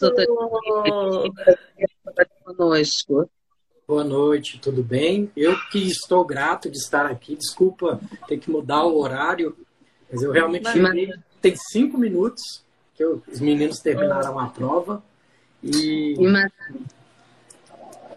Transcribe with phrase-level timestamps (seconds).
[0.00, 0.26] doutor.
[2.44, 3.30] Conosco.
[3.86, 5.30] Boa noite, tudo bem?
[5.36, 7.36] Eu que estou grato de estar aqui.
[7.36, 9.56] Desculpa ter que mudar o horário,
[10.10, 11.12] mas eu realmente cheguei.
[11.40, 12.64] Tem cinco minutos
[12.94, 15.02] que eu, os meninos terminaram a prova
[15.62, 16.14] e.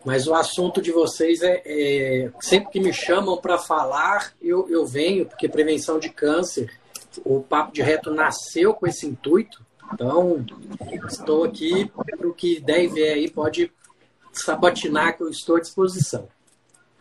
[0.06, 4.86] Mas o assunto de vocês é, é sempre que me chamam para falar, eu, eu
[4.86, 6.72] venho, porque prevenção de câncer,
[7.26, 9.62] o Papo de Reto nasceu com esse intuito
[9.94, 10.46] então,
[11.08, 13.72] estou aqui para o que der e vier aí, pode
[14.32, 16.28] sabatinar que eu estou à disposição.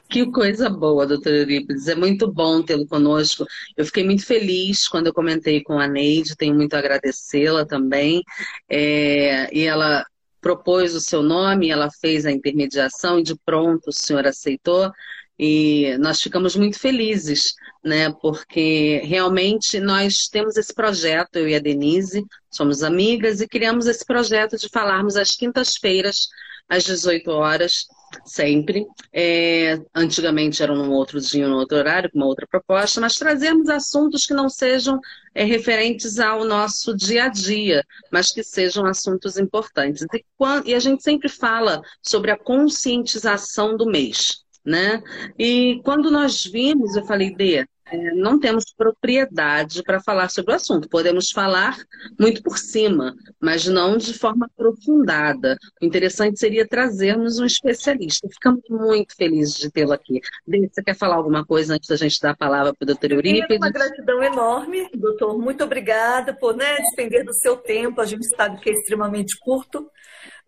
[0.08, 1.86] Que coisa boa, doutora Eurípides.
[1.86, 3.44] É muito bom tê-lo conosco.
[3.76, 8.22] Eu fiquei muito feliz quando eu comentei com a Neide, tenho muito a agradecê-la também.
[8.70, 10.06] É, e ela
[10.40, 14.90] propôs o seu nome, ela fez a intermediação e de pronto o senhor aceitou.
[15.38, 17.54] E nós ficamos muito felizes,
[17.84, 18.12] né?
[18.20, 24.04] Porque realmente nós temos esse projeto, eu e a Denise, somos amigas e criamos esse
[24.04, 26.28] projeto de falarmos às quintas-feiras,
[26.68, 27.86] às 18 horas,
[28.24, 28.84] sempre.
[29.12, 33.68] É, antigamente era num outro dia, num outro horário, com uma outra proposta, mas trazermos
[33.68, 34.98] assuntos que não sejam
[35.34, 40.04] é, referentes ao nosso dia a dia, mas que sejam assuntos importantes.
[40.12, 40.24] E,
[40.70, 45.02] e a gente sempre fala sobre a conscientização do mês né?
[45.38, 47.66] E quando nós vimos, eu falei, Dê,
[48.14, 50.88] não temos propriedade para falar sobre o assunto.
[50.88, 51.76] Podemos falar
[52.18, 55.56] muito por cima, mas não de forma aprofundada.
[55.80, 58.28] O interessante seria trazermos um especialista.
[58.28, 60.20] Ficamos muito felizes de tê-lo aqui.
[60.46, 63.12] Dê, você quer falar alguma coisa antes da gente dar a palavra para o doutor
[63.12, 63.56] Eurípides?
[63.58, 65.38] Uma gratidão enorme, doutor.
[65.38, 68.00] Muito obrigada por né, despender do seu tempo.
[68.00, 69.88] A gente sabe que é extremamente curto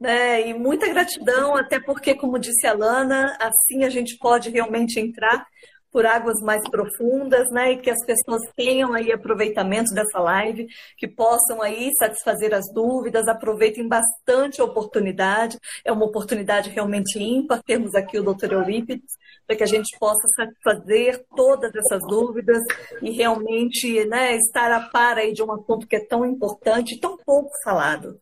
[0.00, 0.48] né?
[0.48, 5.46] E muita gratidão, até porque, como disse a Lana, assim a gente pode realmente entrar
[5.92, 7.72] por águas mais profundas, né?
[7.72, 13.28] E que as pessoas tenham aí aproveitamento dessa live, que possam aí satisfazer as dúvidas,
[13.28, 15.58] aproveitem bastante a oportunidade.
[15.84, 18.52] É uma oportunidade realmente ímpar termos aqui o Dr.
[18.52, 19.10] Eurípides,
[19.46, 22.62] para que a gente possa satisfazer todas essas dúvidas
[23.02, 27.00] e realmente né, estar a par aí de um assunto que é tão importante e
[27.00, 28.18] tão pouco falado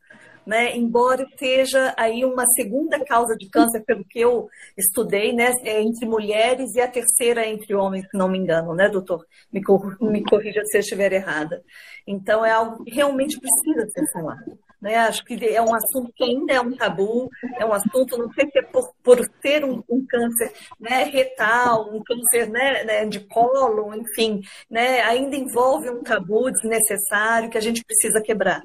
[0.49, 0.75] né?
[0.75, 4.49] Embora seja aí uma segunda causa de câncer, pelo que eu
[4.79, 5.53] estudei, né?
[5.63, 9.27] É entre mulheres e a terceira entre homens, se não me engano, né, doutor?
[9.53, 11.63] Me, cor me corrija se eu estiver errada.
[12.07, 14.59] Então, é algo que realmente precisa ser falado.
[14.81, 14.95] Né?
[14.97, 17.29] Acho que é um assunto que ainda é um tabu,
[17.59, 20.51] é um assunto, não sei se é por, por ser um, um câncer
[20.81, 24.41] né, retal, um câncer né, né de colo, enfim,
[24.71, 28.63] né, ainda envolve um tabu desnecessário que a gente precisa quebrar.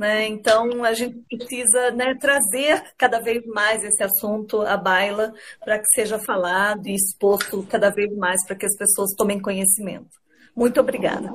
[0.00, 0.28] Né?
[0.28, 5.30] Então, a gente precisa né, trazer cada vez mais esse assunto à baila
[5.62, 10.08] para que seja falado e exposto cada vez mais para que as pessoas tomem conhecimento.
[10.56, 11.30] Muito obrigada.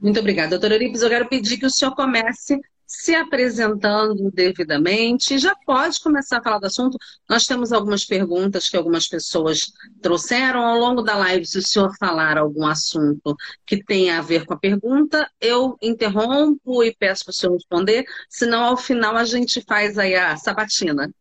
[0.00, 1.02] Muito obrigada, doutora Euripides.
[1.02, 2.60] Eu quero pedir que o senhor comece
[2.90, 5.38] se apresentando devidamente.
[5.38, 6.98] Já pode começar a falar do assunto.
[7.28, 9.60] Nós temos algumas perguntas que algumas pessoas
[10.02, 11.46] trouxeram ao longo da live.
[11.46, 16.82] Se o senhor falar algum assunto que tenha a ver com a pergunta, eu interrompo
[16.82, 18.04] e peço para o senhor responder.
[18.28, 21.14] Senão, ao final, a gente faz aí a sabatina.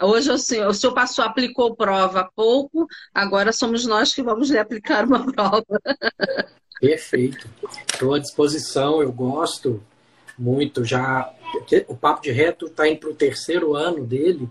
[0.00, 4.50] Hoje o senhor, o senhor passou, aplicou prova há pouco, agora somos nós que vamos
[4.50, 5.80] lhe aplicar uma prova.
[6.80, 7.48] Perfeito.
[7.92, 9.80] Estou à disposição, eu gosto
[10.42, 10.84] muito.
[10.84, 11.32] Já
[11.86, 14.48] o Papo de Reto está indo para o terceiro ano dele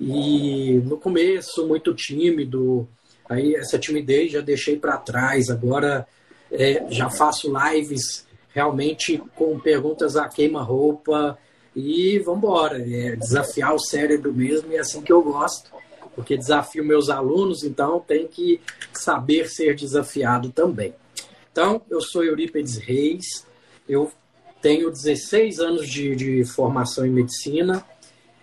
[0.00, 2.88] e no começo muito tímido.
[3.28, 5.50] Aí essa timidez já deixei para trás.
[5.50, 6.06] Agora
[6.50, 11.38] é, já faço lives realmente com perguntas a queima-roupa
[11.76, 12.78] e vamos embora.
[12.78, 15.70] É desafiar o cérebro mesmo e é assim que eu gosto,
[16.14, 18.60] porque desafio meus alunos, então tem que
[18.92, 20.94] saber ser desafiado também.
[21.52, 23.46] Então, eu sou Eurípedes Reis,
[23.88, 24.10] eu
[24.60, 27.84] tenho 16 anos de, de formação em medicina,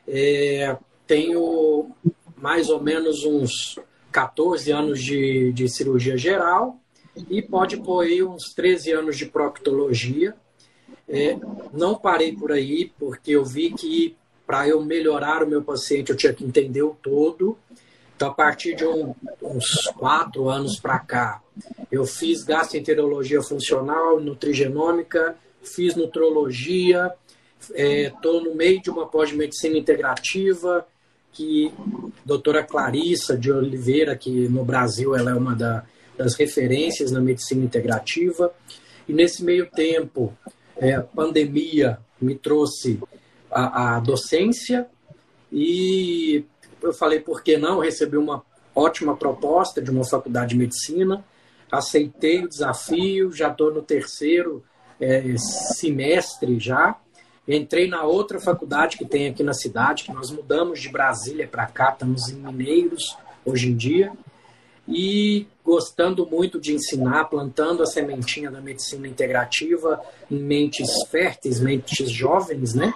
[0.08, 0.78] é,
[1.08, 1.90] tenho
[2.38, 3.80] mais ou menos uns
[4.12, 6.80] 14 anos de, de cirurgia geral
[7.30, 10.36] e pode pôr aí uns 13 anos de proctologia.
[11.08, 11.38] É,
[11.74, 14.16] não parei por aí, porque eu vi que
[14.46, 17.58] para eu melhorar o meu paciente eu tinha que entender o todo.
[18.16, 21.42] Então, a partir de um, uns quatro anos para cá,
[21.92, 27.12] eu fiz gastroenterologia funcional, nutrigenômica, fiz nutrologia,
[27.74, 30.86] estou é, no meio de uma pós-medicina integrativa,
[31.32, 31.74] que
[32.24, 35.84] doutora Clarissa de Oliveira, que no Brasil ela é uma da,
[36.18, 38.54] das referências na medicina integrativa,
[39.08, 40.34] e nesse meio tempo,
[40.78, 43.00] é, a pandemia me trouxe
[43.52, 44.88] a, a docência,
[45.52, 46.44] e
[46.82, 47.80] eu falei, por que não?
[47.80, 51.24] recebi uma ótima proposta de uma faculdade de medicina,
[51.72, 54.64] aceitei o desafio, já estou no terceiro
[55.06, 56.96] é, semestre já.
[57.48, 61.68] Entrei na outra faculdade que tem aqui na cidade, que nós mudamos de Brasília para
[61.68, 63.16] cá, estamos em Mineiros
[63.46, 64.12] hoje em dia.
[64.88, 72.10] E gostando muito de ensinar, plantando a sementinha da medicina integrativa em mentes férteis, mentes
[72.10, 72.94] jovens, né?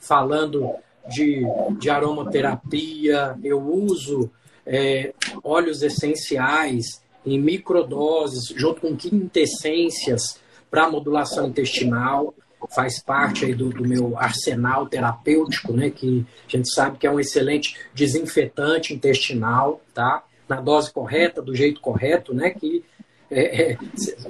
[0.00, 0.74] Falando
[1.08, 1.42] de,
[1.78, 4.30] de aromaterapia, eu uso
[4.66, 5.12] é,
[5.42, 10.41] óleos essenciais em microdoses, junto com quintessências
[10.72, 12.34] para modulação intestinal,
[12.74, 17.10] faz parte aí do, do, meu arsenal terapêutico, né, que a gente sabe que é
[17.10, 20.24] um excelente desinfetante intestinal, tá?
[20.48, 22.82] Na dose correta, do jeito correto, né, que
[23.30, 23.78] é, é,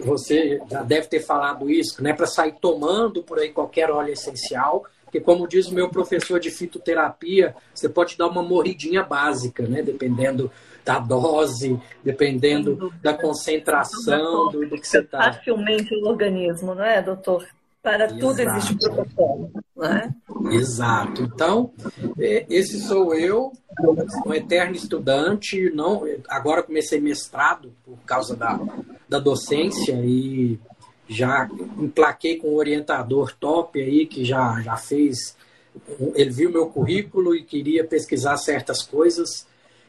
[0.01, 4.85] você já deve ter falado isso, né, para sair tomando por aí qualquer óleo essencial,
[5.05, 9.81] porque como diz o meu professor de fitoterapia, você pode dar uma morridinha básica, né,
[9.81, 10.51] dependendo
[10.85, 15.33] da dose, dependendo da concentração do, do que você está.
[15.33, 17.47] Facilmente o organismo, não é, doutor?
[17.83, 18.21] Para Exato.
[18.21, 20.11] tudo existe protocolo, não é?
[20.53, 21.23] Exato.
[21.23, 21.73] Então,
[22.19, 23.53] é, esse sou eu,
[24.25, 25.69] um eterno estudante.
[25.75, 28.61] Não, agora comecei mestrado por causa da,
[29.09, 30.61] da docência e
[31.09, 35.37] já emplaquei com um orientador top aí que já, já fez.
[36.15, 39.47] Ele viu meu currículo e queria pesquisar certas coisas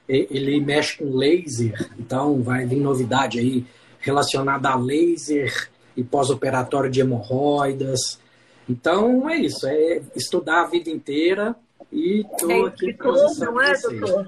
[0.07, 3.65] ele mexe com laser, então vai vir novidade aí
[3.99, 8.19] relacionada a laser e pós-operatório de hemorroidas.
[8.67, 11.55] Então é isso, é estudar a vida inteira
[11.91, 12.97] e estou é aqui
[13.39, 14.27] não é, doutor?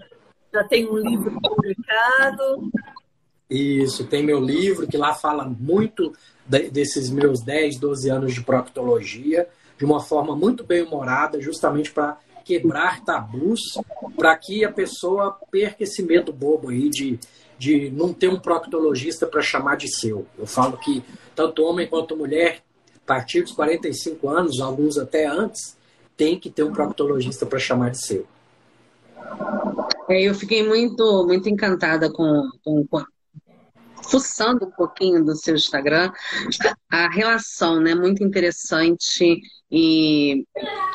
[0.54, 2.70] Já tem um livro publicado.
[3.50, 6.14] Isso, tem meu livro que lá fala muito
[6.48, 12.18] desses meus 10, 12 anos de proctologia, de uma forma muito bem humorada, justamente para
[12.46, 13.60] quebrar tabus
[14.16, 17.20] para que a pessoa perca esse medo bobo aí de,
[17.58, 20.28] de não ter um proctologista para chamar de seu.
[20.38, 21.04] Eu falo que
[21.36, 22.62] tanto homem quanto mulher,
[22.96, 25.76] a partir dos 45 anos, alguns até antes,
[26.16, 28.28] tem que ter um proctologista para chamar de seu.
[30.08, 32.86] É, eu fiquei muito, muito encantada com, com,
[34.10, 36.12] fuçando um pouquinho do seu Instagram,
[36.90, 39.40] a relação, né, muito interessante
[39.72, 40.46] e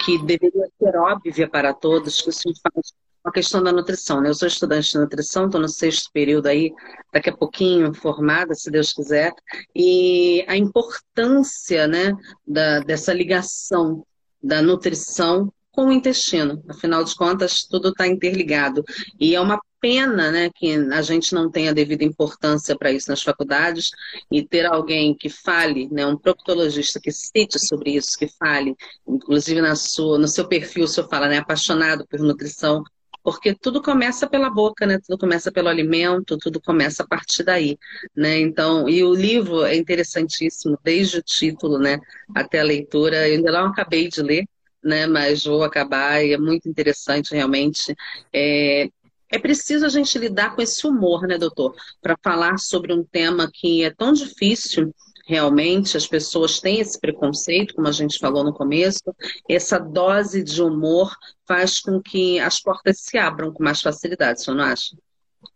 [0.05, 2.93] que deveria ser óbvia para todos, que senhor faz
[3.25, 4.21] a questão da nutrição.
[4.21, 4.31] Né?
[4.31, 6.73] Eu sou estudante de nutrição, estou no sexto período aí,
[7.12, 9.33] daqui a pouquinho formada, se Deus quiser,
[9.75, 12.12] e a importância né,
[12.47, 14.05] da, dessa ligação
[14.43, 16.62] da nutrição com o intestino.
[16.69, 18.83] Afinal de contas, tudo está interligado.
[19.19, 23.23] E é uma pena né, que a gente não tenha devida importância para isso nas
[23.23, 23.91] faculdades
[24.31, 29.61] e ter alguém que fale, né, um proctologista que cite sobre isso, que fale, inclusive
[29.61, 32.83] na sua, no seu perfil, o senhor fala, né, apaixonado por nutrição,
[33.23, 34.99] porque tudo começa pela boca, né?
[34.99, 37.79] Tudo começa pelo alimento, tudo começa a partir daí,
[38.17, 38.39] né?
[38.41, 41.99] Então, e o livro é interessantíssimo, desde o título, né,
[42.35, 43.29] até a leitura.
[43.29, 44.47] Eu ainda não acabei de ler,
[44.83, 45.07] né?
[45.07, 47.95] Mas vou acabar e é muito interessante realmente.
[48.33, 48.89] É,
[49.33, 53.51] é preciso a gente lidar com esse humor, né, doutor, para falar sobre um tema
[53.53, 54.93] que é tão difícil
[55.31, 59.15] realmente as pessoas têm esse preconceito, como a gente falou no começo,
[59.49, 61.15] essa dose de humor
[61.47, 64.97] faz com que as portas se abram com mais facilidade, você não acha?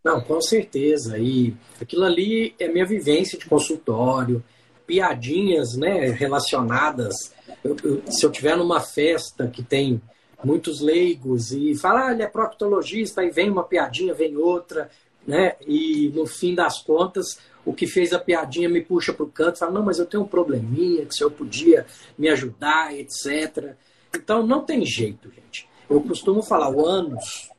[0.01, 1.17] Não, com certeza.
[1.17, 4.41] E aquilo ali é minha vivência de consultório,
[4.87, 7.33] piadinhas né, relacionadas.
[7.61, 10.01] Eu, eu, se eu tiver numa festa que tem
[10.43, 14.89] muitos leigos e fala, ah, ele é proctologista, aí vem uma piadinha, vem outra,
[15.25, 15.55] né?
[15.67, 19.59] E no fim das contas, o que fez a piadinha me puxa para o canto,
[19.59, 21.85] fala, não, mas eu tenho um probleminha, que o senhor podia
[22.17, 23.75] me ajudar, etc.
[24.13, 25.67] Então não tem jeito, gente.
[25.89, 27.49] Eu costumo falar, o ânus,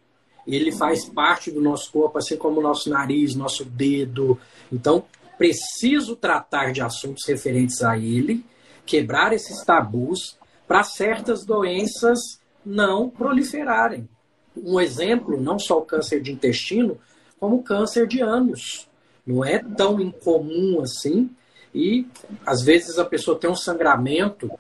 [0.47, 4.39] ele faz parte do nosso corpo, assim como o nosso nariz, nosso dedo.
[4.73, 5.05] Então,
[5.37, 8.45] preciso tratar de assuntos referentes a ele,
[8.85, 14.09] quebrar esses tabus para certas doenças não proliferarem.
[14.57, 16.99] Um exemplo, não só o câncer de intestino,
[17.39, 18.89] como o câncer de ânus.
[19.25, 21.31] Não é tão incomum assim.
[21.73, 22.07] E
[22.45, 24.51] às vezes a pessoa tem um sangramento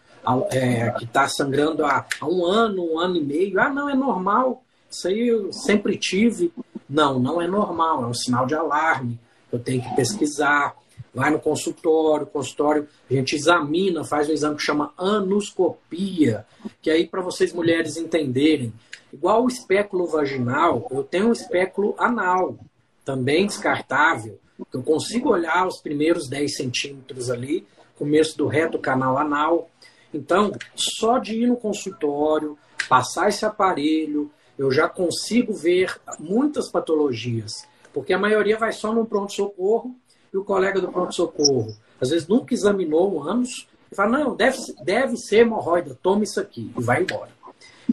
[0.51, 3.61] é, que está sangrando há, há, um ano, um ano e meio.
[3.61, 4.63] Ah, não, é normal.
[4.89, 6.53] Isso aí eu sempre tive.
[6.89, 8.05] Não, não é normal.
[8.05, 9.19] É um sinal de alarme.
[9.51, 10.75] Eu tenho que pesquisar.
[11.17, 16.45] Vai no consultório, consultório, a gente examina, faz um exame que chama anoscopia,
[16.83, 18.71] que aí para vocês mulheres entenderem,
[19.11, 22.59] igual o espéculo vaginal, eu tenho um espéculo anal,
[23.03, 24.39] também descartável,
[24.71, 29.71] eu consigo olhar os primeiros 10 centímetros ali, começo do reto canal anal.
[30.13, 32.59] Então, só de ir no consultório,
[32.91, 37.67] passar esse aparelho, eu já consigo ver muitas patologias.
[37.91, 39.97] Porque a maioria vai só no pronto-socorro
[40.37, 45.17] e o colega do pronto-socorro, às vezes nunca examinou ânus, e fala: não, deve, deve
[45.17, 47.31] ser hemorroida, toma isso aqui, e vai embora.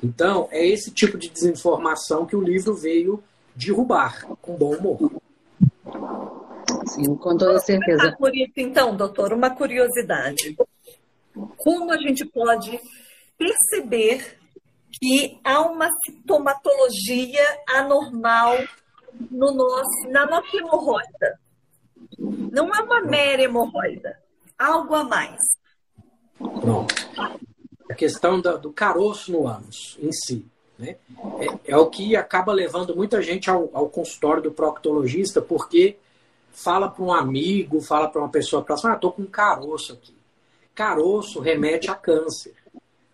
[0.03, 3.23] Então, é esse tipo de desinformação que o livro veio
[3.55, 5.11] derrubar, com bom humor.
[6.87, 8.13] Sim, com toda certeza.
[8.17, 10.57] Por isso, então, doutor, uma curiosidade.
[11.57, 12.79] Como a gente pode
[13.37, 14.37] perceber
[14.99, 18.57] que há uma sintomatologia anormal
[19.31, 21.39] no nosso, na nossa hemorroida?
[22.17, 24.17] Não é uma mera hemorroida,
[24.57, 25.39] algo a mais.
[26.37, 26.95] Pronto.
[27.89, 30.45] A questão do, caroço no ânus em si.
[30.77, 30.95] Né?
[31.39, 35.97] É, é, o que acaba levando muita gente ao, ao consultório do proctologista, porque
[36.51, 40.15] fala para um amigo, fala para uma pessoa próxima, ah, estou com caroço aqui.
[40.73, 42.53] Caroço remete a câncer.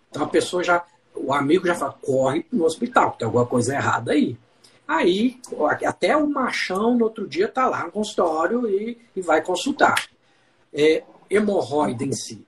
[0.10, 4.12] Então a pessoa já, o amigo já fala, corre no hospital, tem alguma coisa errada
[4.12, 4.38] aí.
[4.89, 5.39] Aí,
[5.86, 10.10] até o machão no outro dia está lá no consultório e, e vai consultar.
[10.74, 12.43] É, hemorroida em si,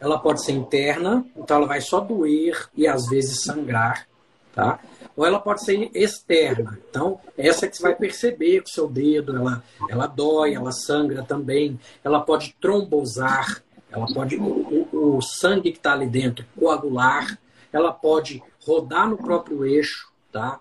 [0.00, 4.08] ela pode ser interna, então ela vai só doer e às vezes sangrar,
[4.52, 4.80] tá?
[5.16, 6.76] ou ela pode ser externa.
[6.90, 11.22] Então, essa que você vai perceber com o seu dedo, ela, ela dói, ela sangra
[11.22, 17.38] também, ela pode trombosar, ela pode o, o sangue que está ali dentro coagular,
[17.72, 20.58] ela pode rodar no próprio eixo, tá?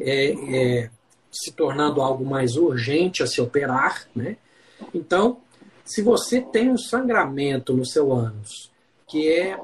[0.00, 0.90] É, é,
[1.30, 4.36] se tornando algo mais urgente a se operar, né?
[4.94, 5.38] Então,
[5.84, 8.70] se você tem um sangramento no seu ânus
[9.06, 9.58] que é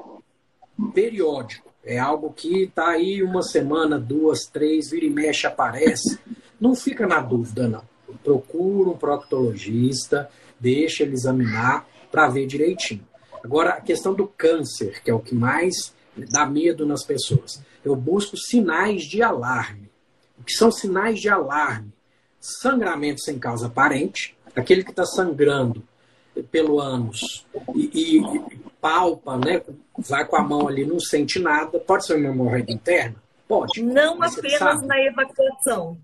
[0.93, 6.17] periódico, é algo que está aí uma semana, duas, três, vira e mexe, aparece.
[6.59, 7.83] Não fica na dúvida, não.
[8.23, 13.05] Procura um proctologista, deixa ele examinar para ver direitinho.
[13.43, 17.61] Agora, a questão do câncer, que é o que mais dá medo nas pessoas.
[17.83, 19.82] Eu busco sinais de alarme.
[20.45, 21.91] Que são sinais de alarme?
[22.39, 25.83] Sangramento sem causa aparente, aquele que está sangrando
[26.51, 27.45] pelo ânus
[27.75, 28.21] e, e,
[28.81, 29.61] palpa, né?
[29.97, 31.79] Vai com a mão ali, não sente nada.
[31.79, 33.15] Pode ser uma hemorroida interna?
[33.47, 33.81] Pode.
[33.81, 35.97] Não apenas na evacuação.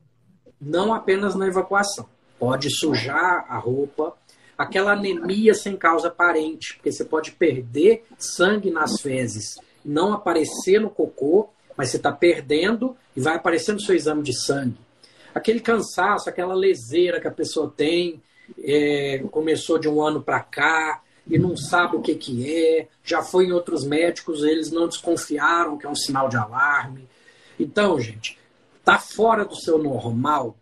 [0.62, 2.08] Não apenas na evacuação.
[2.38, 4.16] Pode sujar a roupa.
[4.58, 9.56] Aquela anemia sem causa aparente, porque você pode perder sangue nas fezes,
[9.86, 11.50] não aparecer no cocô,
[11.80, 14.76] mas você está perdendo e vai aparecer no seu exame de sangue.
[15.34, 18.22] Aquele cansaço, aquela leseira que a pessoa tem,
[18.62, 23.22] é, começou de um ano para cá, e não sabe o que, que é, já
[23.22, 27.08] foi em outros médicos, eles não desconfiaram que é um sinal de alarme.
[27.58, 28.38] Então, gente,
[28.84, 30.58] tá fora do seu normal,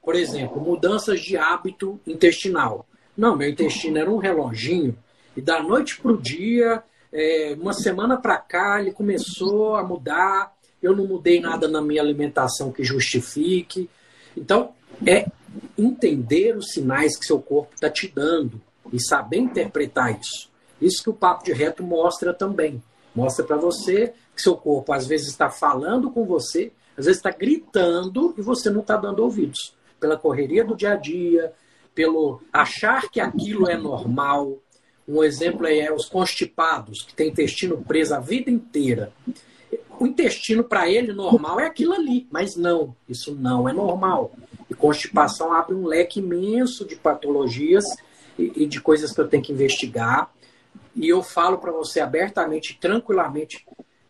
[0.00, 2.86] por exemplo, mudanças de hábito intestinal.
[3.16, 4.96] Não, meu intestino era um reloginho,
[5.36, 6.80] e da noite para o dia,
[7.12, 12.00] é, uma semana para cá, ele começou a mudar, eu não mudei nada na minha
[12.00, 13.88] alimentação que justifique.
[14.36, 14.72] Então,
[15.06, 15.26] é
[15.76, 18.60] entender os sinais que seu corpo está te dando
[18.92, 20.48] e saber interpretar isso.
[20.80, 22.82] Isso que o papo de reto mostra também.
[23.14, 27.30] Mostra para você que seu corpo às vezes está falando com você, às vezes está
[27.30, 29.74] gritando e você não está dando ouvidos.
[29.98, 31.52] Pela correria do dia a dia,
[31.94, 34.58] pelo achar que aquilo é normal.
[35.06, 39.12] Um exemplo é os constipados, que tem intestino preso a vida inteira.
[39.98, 44.32] O intestino, para ele, normal é aquilo ali, mas não, isso não é normal.
[44.68, 47.84] E constipação abre um leque imenso de patologias
[48.38, 50.30] e, e de coisas que eu tenho que investigar.
[50.96, 53.66] E eu falo para você abertamente, tranquilamente,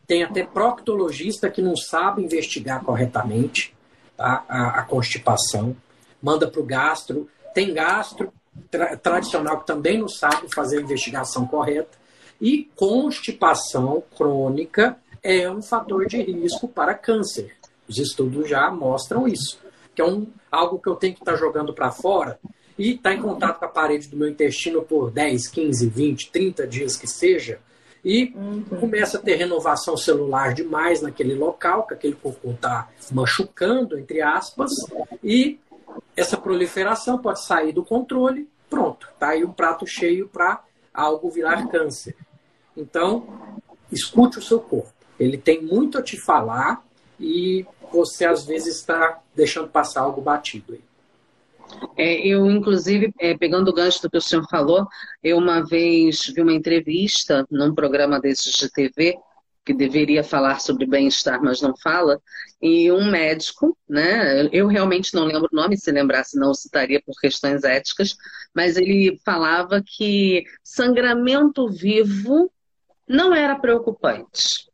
[0.06, 3.74] tem até proctologista que não sabe investigar corretamente
[4.16, 4.44] tá?
[4.48, 5.76] a, a constipação,
[6.22, 8.32] manda para o gastro, tem gastro
[8.70, 11.98] tra tradicional que também não sabe fazer a investigação correta.
[12.40, 17.54] E constipação crônica é um fator de risco para câncer.
[17.88, 19.58] Os estudos já mostram isso.
[19.94, 22.38] Que é um, algo que eu tenho que estar tá jogando para fora
[22.78, 26.30] e estar tá em contato com a parede do meu intestino por 10, 15, 20,
[26.30, 27.60] 30 dias que seja,
[28.04, 28.64] e uhum.
[28.80, 34.70] começa a ter renovação celular demais naquele local, que aquele cocô está machucando, entre aspas,
[35.22, 35.58] e
[36.16, 40.62] essa proliferação pode sair do controle, pronto, tá aí um prato cheio para
[40.94, 42.16] algo virar câncer.
[42.76, 43.26] Então,
[43.92, 44.92] escute o seu corpo.
[45.20, 46.82] Ele tem muito a te falar
[47.20, 50.80] e você às vezes está deixando passar algo batido aí.
[51.96, 54.88] É, eu, inclusive, é, pegando o gancho do que o senhor falou,
[55.22, 59.16] eu uma vez vi uma entrevista num programa desses de TV
[59.64, 62.18] que deveria falar sobre bem-estar, mas não fala,
[62.60, 64.48] e um médico, né?
[64.52, 68.16] Eu realmente não lembro o nome, se lembrasse não citaria por questões éticas,
[68.54, 72.50] mas ele falava que sangramento vivo
[73.06, 74.69] não era preocupante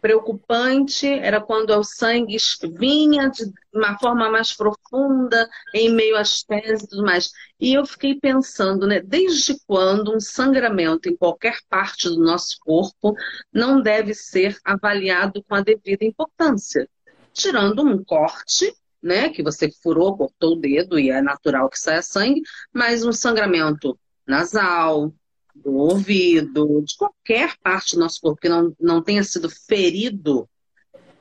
[0.00, 2.36] preocupante era quando o sangue
[2.78, 7.30] vinha de uma forma mais profunda, em meio às fezes e tudo mais.
[7.58, 13.14] E eu fiquei pensando, né, desde quando um sangramento em qualquer parte do nosso corpo
[13.52, 16.88] não deve ser avaliado com a devida importância?
[17.32, 22.02] Tirando um corte, né, que você furou, cortou o dedo e é natural que saia
[22.02, 25.12] sangue, mas um sangramento nasal,
[25.62, 30.48] do ouvido, de qualquer parte do nosso corpo que não, não tenha sido ferido,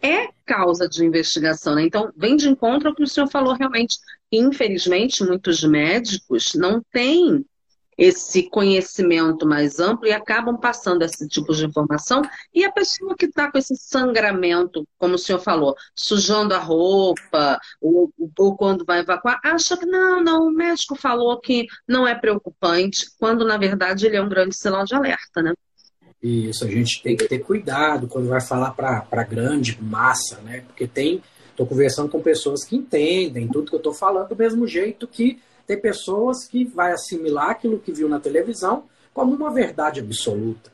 [0.02, 1.76] é causa de investigação.
[1.76, 1.84] Né?
[1.84, 3.98] Então, vem de encontro ao que o senhor falou realmente.
[4.32, 7.46] Infelizmente, muitos médicos não têm
[8.00, 12.22] esse conhecimento mais amplo e acabam passando esse tipo de informação.
[12.54, 17.60] E a pessoa que está com esse sangramento, como o senhor falou, sujando a roupa,
[17.82, 22.16] ou, ou quando vai evacuar, acha que não, não, o médico falou que não é
[22.16, 25.54] preocupante, quando na verdade ele é um grande sinal de alerta, né?
[26.24, 30.62] Isso, a gente tem que ter cuidado quando vai falar para grande massa, né?
[30.62, 31.22] Porque tem.
[31.50, 35.40] Estou conversando com pessoas que entendem tudo que eu estou falando do mesmo jeito que
[35.70, 40.72] tem pessoas que vai assimilar aquilo que viu na televisão como uma verdade absoluta.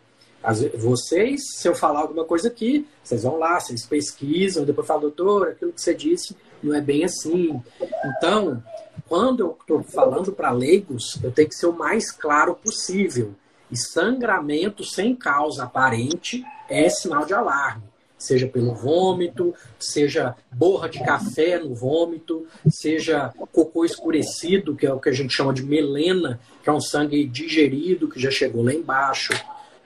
[0.78, 5.50] vocês, se eu falar alguma coisa aqui, vocês vão lá, vocês pesquisam, depois falam, doutor,
[5.50, 7.62] aquilo que você disse não é bem assim.
[8.06, 8.64] Então,
[9.10, 13.36] quando eu estou falando para leigos, eu tenho que ser o mais claro possível.
[13.70, 17.84] E sangramento sem causa aparente é sinal de alarme
[18.26, 25.00] seja pelo vômito, seja borra de café no vômito, seja cocô escurecido, que é o
[25.00, 28.74] que a gente chama de melena, que é um sangue digerido que já chegou lá
[28.74, 29.34] embaixo.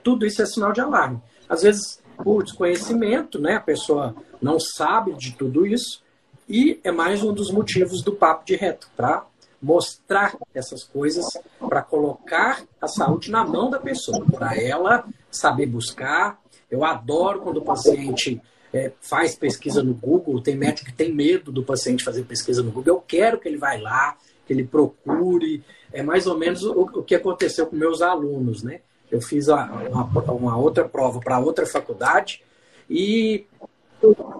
[0.02, 1.20] Tudo isso é sinal de alarme.
[1.48, 6.02] Às vezes, por desconhecimento, né, a pessoa não sabe de tudo isso,
[6.48, 9.24] e é mais um dos motivos do papo de reto, para
[9.62, 11.24] mostrar essas coisas,
[11.58, 17.58] para colocar a saúde na mão da pessoa, para ela saber buscar, eu adoro quando
[17.58, 18.40] o paciente
[18.72, 20.40] é, faz pesquisa no Google.
[20.40, 22.94] Tem médico que tem medo do paciente fazer pesquisa no Google.
[22.94, 25.64] Eu quero que ele vá lá, que ele procure.
[25.92, 28.80] É mais ou menos o, o que aconteceu com meus alunos, né?
[29.10, 32.42] Eu fiz uma, uma, uma outra prova para outra faculdade
[32.88, 33.44] e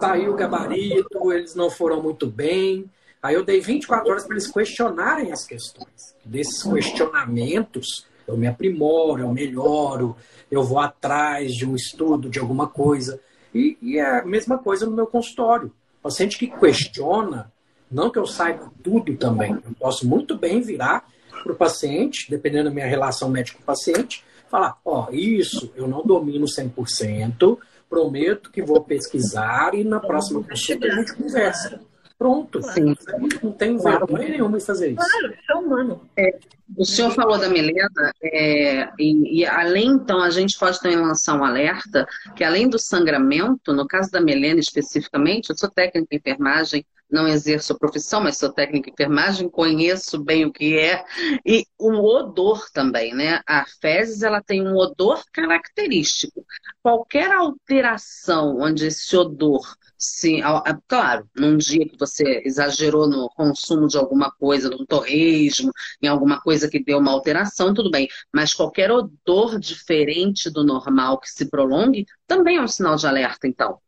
[0.00, 2.88] saiu o gabarito, eles não foram muito bem.
[3.22, 6.14] Aí eu dei 24 horas para eles questionarem as questões.
[6.24, 10.16] Desses questionamentos, eu me aprimoro, eu melhoro,
[10.50, 13.20] eu vou atrás de um estudo, de alguma coisa.
[13.54, 15.68] E, e é a mesma coisa no meu consultório.
[15.98, 17.52] O paciente que questiona,
[17.90, 21.06] não que eu saiba tudo também, eu posso muito bem virar
[21.42, 26.46] para o paciente, dependendo da minha relação médico-paciente, falar: Ó, oh, isso eu não domino
[26.46, 31.80] 100%, prometo que vou pesquisar e na próxima consulta a gente conversa.
[32.20, 32.62] Pronto.
[32.62, 32.94] Sim.
[33.42, 34.98] Não tem vergonha nenhuma em fazer isso.
[34.98, 36.02] Claro, é humano.
[36.14, 36.38] É,
[36.76, 41.35] o senhor falou da Milena, é, e, e, além, então, a gente pode também lançar
[41.35, 42.06] um alerta
[42.37, 47.27] que, além do sangramento, no caso da Milena especificamente, eu sou técnica em enfermagem, não
[47.27, 51.05] exerço a profissão, mas sou técnica em enfermagem, conheço bem o que é,
[51.44, 53.40] e o odor também, né?
[53.46, 56.44] A fezes, ela tem um odor característico.
[56.83, 59.62] Qualquer alteração onde esse odor
[60.03, 60.40] Sim,
[60.88, 65.70] claro, num dia que você exagerou no consumo de alguma coisa, num torresmo,
[66.01, 68.09] em alguma coisa que deu uma alteração, tudo bem.
[68.33, 73.46] Mas qualquer odor diferente do normal que se prolongue também é um sinal de alerta,
[73.46, 73.79] então.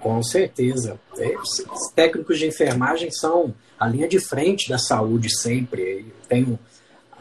[0.00, 1.00] Com certeza.
[1.16, 6.00] É, os técnicos de enfermagem são a linha de frente da saúde sempre.
[6.00, 6.58] Eu tenho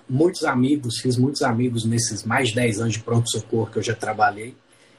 [0.09, 3.95] muitos amigos, fiz muitos amigos nesses mais de 10 anos de pronto-socorro que eu já
[3.95, 4.55] trabalhei.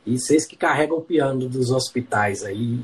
[0.06, 2.80] E vocês que carregam o piano dos hospitais aí,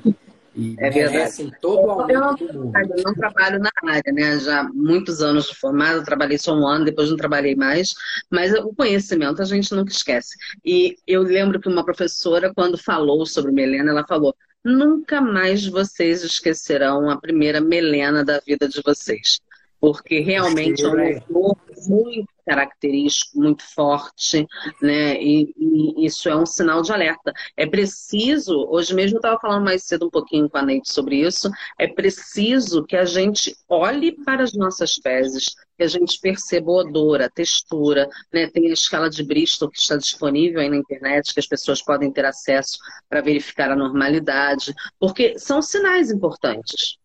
[0.55, 2.77] e é merecem todo o aumento do mundo.
[2.77, 4.39] Eu não trabalho na área, né?
[4.41, 7.95] Já muitos anos de formado, trabalhei só um ano, depois não trabalhei mais,
[8.29, 10.37] mas o conhecimento a gente nunca esquece.
[10.65, 16.23] E eu lembro que uma professora, quando falou sobre Melena, ela falou: nunca mais vocês
[16.23, 19.41] esquecerão a primeira Melena da vida de vocês
[19.81, 21.57] porque realmente é um humor
[21.89, 24.47] muito característico, muito forte,
[24.83, 25.21] né?
[25.23, 27.33] E, e, isso é um sinal de alerta.
[27.57, 31.17] É preciso, hoje mesmo eu estava falando mais cedo um pouquinho com a Neide sobre
[31.17, 36.71] isso, é preciso que a gente olhe para as nossas fezes, que a gente perceba
[36.71, 38.49] o odor, a textura, né?
[38.49, 42.13] Tem a escala de Bristol que está disponível aí na internet, que as pessoas podem
[42.13, 47.00] ter acesso para verificar a normalidade, porque são sinais importantes.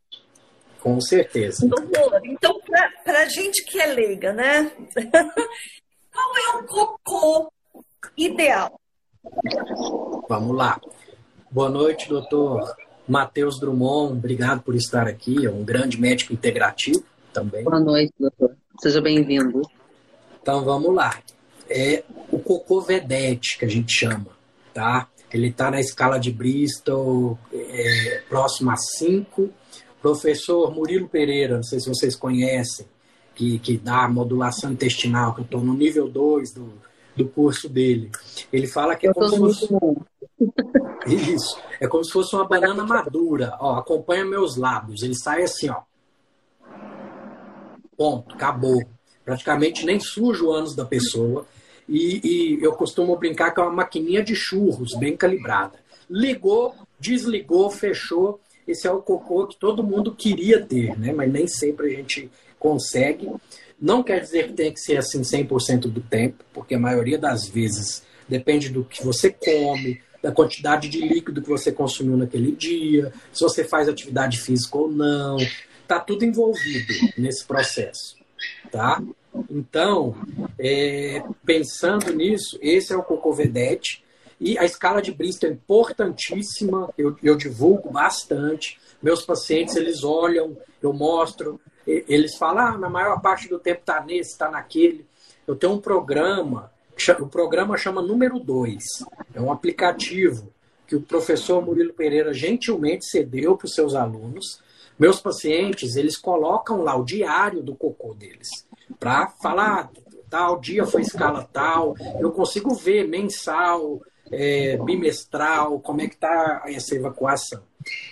[0.86, 1.68] Com certeza.
[1.68, 2.62] Doutor, então,
[3.04, 4.72] para a gente que é leiga, né?
[6.14, 7.52] Qual é o cocô
[8.16, 8.80] ideal?
[10.30, 10.80] Vamos lá.
[11.50, 12.76] Boa noite, doutor
[13.08, 14.14] Matheus Drummond.
[14.14, 15.44] Obrigado por estar aqui.
[15.44, 17.64] É um grande médico integrativo também.
[17.64, 18.56] Boa noite, doutor.
[18.80, 19.64] Seja bem-vindo.
[20.40, 21.20] Então, vamos lá.
[21.68, 24.28] É o cocô vedete, que a gente chama,
[24.72, 25.10] tá?
[25.34, 29.50] Ele está na escala de Bristol, é, próximo a 5
[30.06, 32.86] Professor Murilo Pereira, não sei se vocês conhecem,
[33.34, 36.74] que, que dá modulação intestinal, que eu estou no nível 2 do,
[37.16, 38.12] do curso dele.
[38.54, 39.68] Ele fala que é como se fosse.
[41.10, 41.60] Isso.
[41.82, 43.58] É como se fosse uma banana madura.
[43.60, 45.02] Ó, acompanha meus lábios.
[45.02, 45.82] Ele sai assim, ó.
[47.98, 48.84] Ponto, acabou.
[49.24, 51.48] Praticamente nem suja o ânus da pessoa.
[51.90, 55.80] E, e, eu costumo brincar que é uma maquininha de churros, bem calibrada.
[56.08, 61.14] Ligou, desligou, fechou esse é o cocô que todo mundo queria ter, né?
[61.14, 63.30] mas nem sempre a gente consegue.
[63.80, 67.48] Não quer dizer que tem que ser assim 100% do tempo, porque a maioria das
[67.48, 73.14] vezes depende do que você come, da quantidade de líquido que você consumiu naquele dia,
[73.32, 75.38] se você faz atividade física ou não.
[75.82, 78.16] Está tudo envolvido nesse processo.
[78.72, 79.02] Tá?
[79.50, 80.16] Então,
[80.58, 84.04] é, pensando nisso, esse é o cocô vedete.
[84.40, 88.80] E a escala de Bristol é importantíssima, eu, eu divulgo bastante.
[89.02, 94.04] Meus pacientes, eles olham, eu mostro, eles falam, ah, na maior parte do tempo está
[94.04, 95.06] nesse, está naquele.
[95.48, 96.72] Eu tenho um programa,
[97.20, 98.84] o programa chama Número 2.
[99.34, 100.52] É um aplicativo
[100.88, 104.60] que o professor Murilo Pereira gentilmente cedeu para os seus alunos.
[104.98, 108.48] Meus pacientes, eles colocam lá o diário do cocô deles,
[109.00, 116.02] para falar, ah, tal dia foi escala tal, eu consigo ver mensal, é, bimestral, como
[116.02, 117.64] é que está essa evacuação.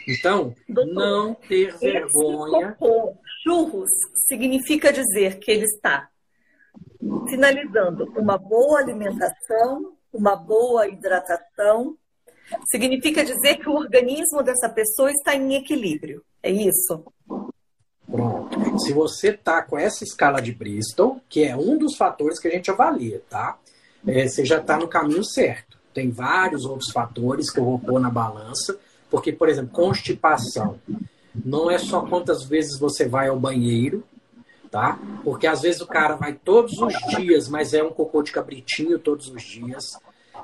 [0.08, 2.78] Então, Doutor, não ter vergonha.
[3.44, 3.90] Churros
[4.28, 6.10] significa dizer que ele está
[7.30, 11.98] finalizando uma boa alimentação, uma boa hidratação,
[12.70, 16.24] significa dizer que o organismo dessa pessoa está em equilíbrio.
[16.42, 17.04] É isso?
[18.10, 18.80] Pronto.
[18.80, 22.52] Se você está com essa escala de Bristol, que é um dos fatores que a
[22.52, 23.58] gente avalia, tá?
[24.06, 25.78] É, você já está no caminho certo.
[25.94, 28.78] Tem vários outros fatores que eu vou pôr na balança,
[29.10, 30.80] porque, por exemplo, constipação.
[31.34, 34.04] Não é só quantas vezes você vai ao banheiro,
[34.74, 35.00] tá?
[35.24, 38.98] Porque às vezes o cara vai todos os dias, mas é um cocô de cabritinho
[38.98, 39.84] todos os dias.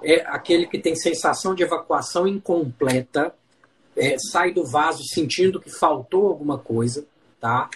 [0.04, 3.34] É aquele que tem sensação de evacuação incompleta,
[3.96, 7.08] é, sai do vaso sentindo que faltou alguma coisa,
[7.40, 7.70] tá?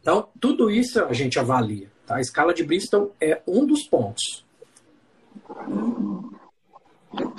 [0.00, 2.16] Então, tudo isso a gente avalia, tá?
[2.16, 4.44] A escala de Bristol é um dos pontos.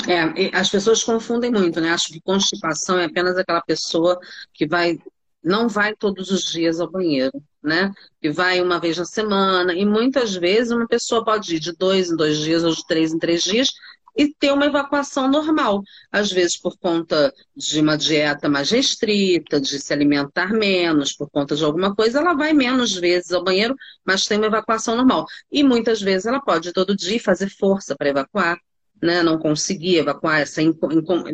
[0.08, 1.92] É, as pessoas confundem muito, né?
[1.92, 4.20] Acho que constipação é apenas aquela pessoa
[4.54, 4.98] que vai
[5.42, 7.94] não vai todos os dias ao banheiro, né?
[8.22, 12.12] Que vai uma vez na semana, e muitas vezes uma pessoa pode ir de dois
[12.12, 13.70] em dois dias ou de três em três dias
[14.18, 15.82] e ter uma evacuação normal.
[16.12, 21.56] Às vezes por conta de uma dieta mais restrita, de se alimentar menos, por conta
[21.56, 25.26] de alguma coisa, ela vai menos vezes ao banheiro, mas tem uma evacuação normal.
[25.52, 28.58] E muitas vezes ela pode todo dia fazer força para evacuar,
[29.02, 29.24] né?
[29.24, 30.62] Não conseguir evacuar, essa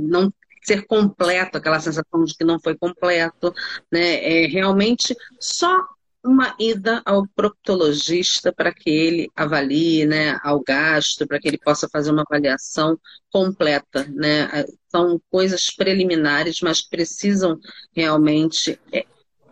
[0.02, 3.54] não ser completo, aquela sensação de que não foi completo,
[3.92, 4.44] né?
[4.44, 5.86] É realmente só
[6.26, 11.88] uma ida ao proctologista para que ele avalie, né, ao gasto, para que ele possa
[11.88, 13.00] fazer uma avaliação
[13.32, 14.66] completa, né?
[14.90, 17.60] São coisas preliminares, mas precisam
[17.96, 19.06] realmente é,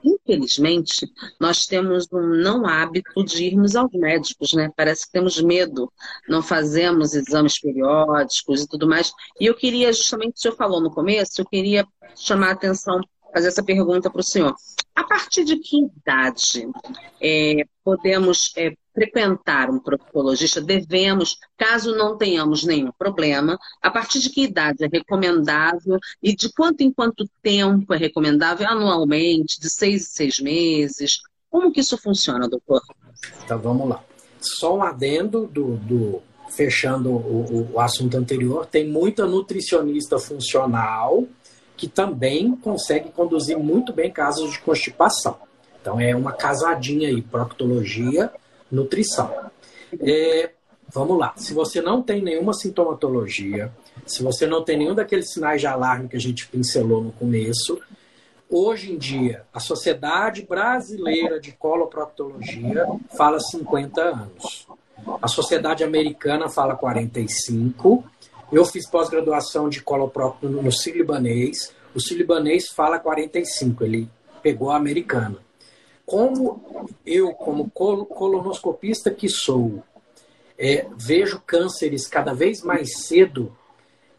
[0.03, 1.07] infelizmente,
[1.39, 4.69] nós temos um não hábito de irmos aos médicos, né?
[4.75, 5.91] Parece que temos medo,
[6.27, 9.11] não fazemos exames periódicos e tudo mais.
[9.39, 12.99] E eu queria, justamente, o senhor falou no começo, eu queria chamar a atenção
[13.33, 14.55] fazer essa pergunta para o senhor.
[14.95, 16.67] A partir de que idade
[17.19, 20.61] é, podemos é, frequentar um proctologista?
[20.61, 26.51] Devemos, caso não tenhamos nenhum problema, a partir de que idade é recomendável e de
[26.53, 28.67] quanto em quanto tempo é recomendável?
[28.67, 31.21] Anualmente, de seis em seis meses?
[31.49, 32.81] Como que isso funciona, doutor?
[33.43, 34.03] Então vamos lá.
[34.39, 36.21] Só um adendo do, do
[36.55, 41.25] fechando o, o assunto anterior, tem muita nutricionista funcional
[41.75, 45.37] que também consegue conduzir muito bem casos de constipação.
[45.81, 48.31] Então é uma casadinha aí, proctologia,
[48.73, 49.33] nutrição.
[50.01, 50.51] É,
[50.93, 53.71] vamos lá, se você não tem nenhuma sintomatologia,
[54.05, 57.79] se você não tem nenhum daqueles sinais de alarme que a gente pincelou no começo,
[58.49, 64.67] hoje em dia a Sociedade Brasileira de Coloproctologia fala 50 anos.
[65.21, 68.03] A Sociedade Americana fala 45
[68.53, 71.73] eu fiz pós-graduação de coloprocto no sírio-libanês.
[71.95, 74.07] O sírio-libanês fala 45, ele
[74.43, 75.39] pegou a americana.
[76.05, 79.83] Como eu, como colonoscopista que sou,
[80.57, 83.55] é, vejo cânceres cada vez mais cedo,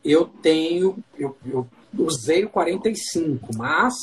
[0.04, 1.66] eu tenho, eu, eu
[1.98, 3.94] usei o 45, mas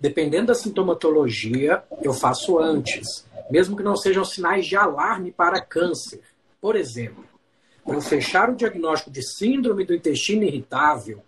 [0.00, 6.20] dependendo da sintomatologia, eu faço antes, mesmo que não sejam sinais de alarme para câncer.
[6.60, 7.24] Por exemplo,
[7.84, 11.22] para fechar o diagnóstico de síndrome do intestino irritável,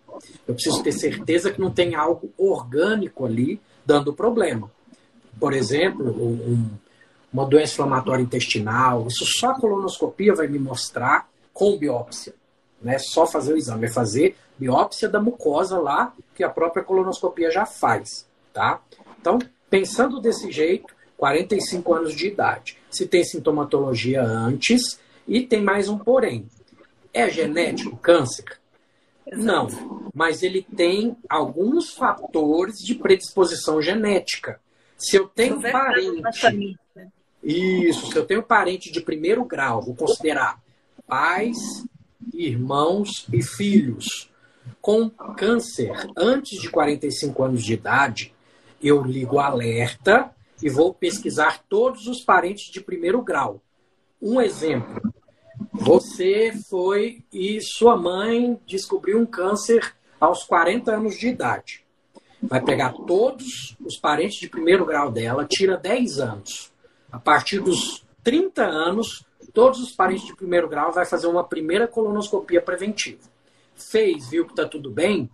[0.47, 4.71] eu preciso ter certeza que não tem algo orgânico ali dando problema.
[5.41, 6.69] Por exemplo, um,
[7.33, 12.35] uma doença inflamatória intestinal, isso só a colonoscopia vai me mostrar com biópsia.
[12.79, 16.83] Não é só fazer o exame, é fazer biópsia da mucosa lá, que a própria
[16.83, 18.27] colonoscopia já faz.
[18.53, 18.79] Tá?
[19.19, 22.77] Então, pensando desse jeito, 45 anos de idade.
[22.91, 26.45] Se tem sintomatologia antes, e tem mais um porém.
[27.11, 28.45] É genético câncer?
[29.31, 29.67] Não,
[30.13, 34.59] mas ele tem alguns fatores de predisposição genética.
[35.01, 36.77] Se eu tenho parente.
[37.43, 40.61] Isso, se eu tenho parente de primeiro grau, vou considerar
[41.07, 41.57] pais,
[42.31, 44.29] irmãos e filhos
[44.79, 48.33] com câncer antes de 45 anos de idade,
[48.81, 53.59] eu ligo alerta e vou pesquisar todos os parentes de primeiro grau.
[54.21, 55.01] Um exemplo:
[55.71, 61.83] você foi e sua mãe descobriu um câncer aos 40 anos de idade.
[62.41, 66.71] Vai pegar todos os parentes de primeiro grau dela, tira 10 anos.
[67.11, 71.87] A partir dos 30 anos, todos os parentes de primeiro grau vai fazer uma primeira
[71.87, 73.19] colonoscopia preventiva.
[73.75, 75.29] Fez, viu que está tudo bem?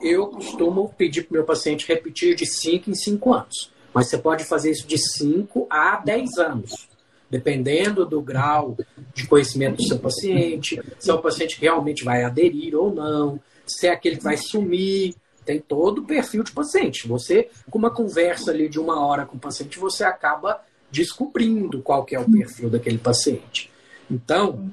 [0.00, 3.72] Eu costumo pedir para o meu paciente repetir de 5 em 5 anos.
[3.92, 6.90] Mas você pode fazer isso de 5 a 10 anos
[7.30, 8.76] dependendo do grau
[9.14, 13.86] de conhecimento do seu paciente, se é o paciente realmente vai aderir ou não, se
[13.86, 15.14] é aquele que vai sumir,
[15.50, 17.08] tem todo o perfil de paciente.
[17.08, 20.60] Você, com uma conversa ali de uma hora com o paciente, você acaba
[20.92, 23.68] descobrindo qual que é o perfil daquele paciente.
[24.08, 24.70] Então,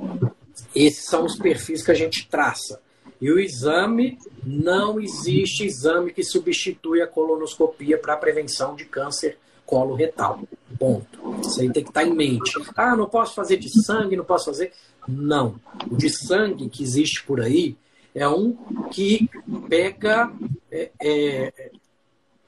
[0.76, 2.80] esses são os perfis que a gente traça.
[3.20, 9.40] E o exame, não existe exame que substitui a colonoscopia para a prevenção de câncer
[9.66, 10.40] colo retal.
[10.78, 11.40] Ponto.
[11.42, 12.54] Isso aí tem que estar em mente.
[12.76, 14.72] Ah, não posso fazer de sangue, não posso fazer.
[15.08, 15.60] Não.
[15.90, 17.76] O de sangue que existe por aí
[18.18, 18.54] é um
[18.90, 19.30] que
[19.70, 20.34] pega
[20.72, 21.72] é, é,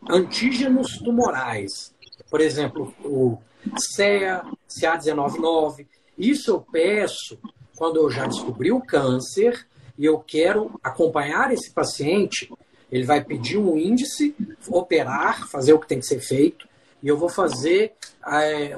[0.10, 1.93] antígenos tumorais.
[2.27, 3.38] Por exemplo, o
[3.77, 5.86] CEA, CA199.
[6.17, 7.38] Isso eu peço
[7.77, 12.51] quando eu já descobri o câncer e eu quero acompanhar esse paciente.
[12.91, 14.36] Ele vai pedir um índice,
[14.67, 16.67] operar, fazer o que tem que ser feito
[17.03, 17.93] e eu vou fazer
[18.25, 18.75] é,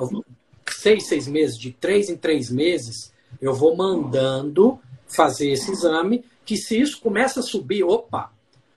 [0.70, 4.78] seis, seis meses, de três em três meses, eu vou mandando
[5.08, 8.30] fazer esse exame, que se isso começa a subir, opa,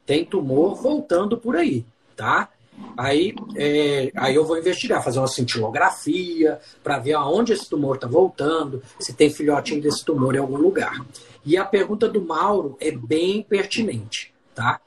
[0.06, 1.84] tem tumor voltando por aí,
[2.14, 2.48] tá?
[2.96, 8.06] Aí, é, aí eu vou investigar, fazer uma cintilografia para ver aonde esse tumor está
[8.06, 11.04] voltando, se tem filhotinho desse tumor em algum lugar.
[11.44, 14.80] E a pergunta do Mauro é bem pertinente, tá?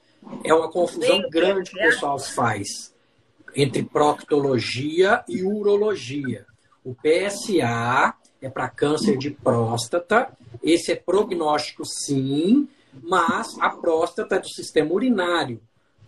[0.46, 2.94] É uma confusão grande que o pessoal faz
[3.54, 6.46] entre proctologia e urologia.
[6.86, 10.30] O PSA é para câncer de próstata,
[10.64, 12.70] esse é prognóstico sim,
[13.04, 15.62] mas a próstata é do sistema urinário.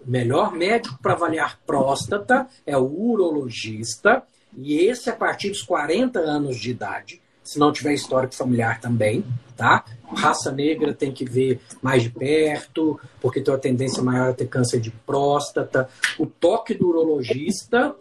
[0.06, 4.24] O melhor médico para avaliar próstata é o urologista,
[4.58, 9.24] e esse a partir dos 40 anos de idade, se não tiver histórico familiar também,
[9.58, 9.84] tá?
[10.14, 14.48] Raça negra tem que ver mais de perto, porque tem uma tendência maior a ter
[14.48, 15.90] câncer de próstata.
[16.18, 17.96] O toque do urologista,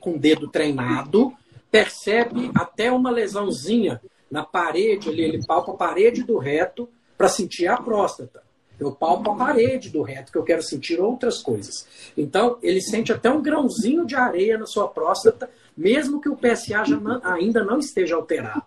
[0.00, 1.32] com o dedo treinado,
[1.70, 7.66] percebe até uma lesãozinha na parede ali, ele palpa a parede do reto para sentir
[7.66, 8.42] a próstata.
[8.78, 11.84] Eu palpo a parede do reto, que eu quero sentir outras coisas.
[12.16, 16.84] Então, ele sente até um grãozinho de areia na sua próstata, mesmo que o PSA
[16.96, 18.62] não, ainda não esteja alterado.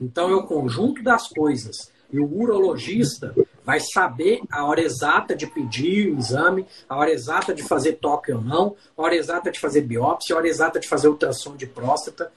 [0.00, 1.92] Então, é o conjunto das coisas.
[2.10, 7.54] E o urologista vai saber a hora exata de pedir o exame, a hora exata
[7.54, 10.88] de fazer toque ou não, a hora exata de fazer biópsia, a hora exata de
[10.88, 12.32] fazer ultrassom de próstata.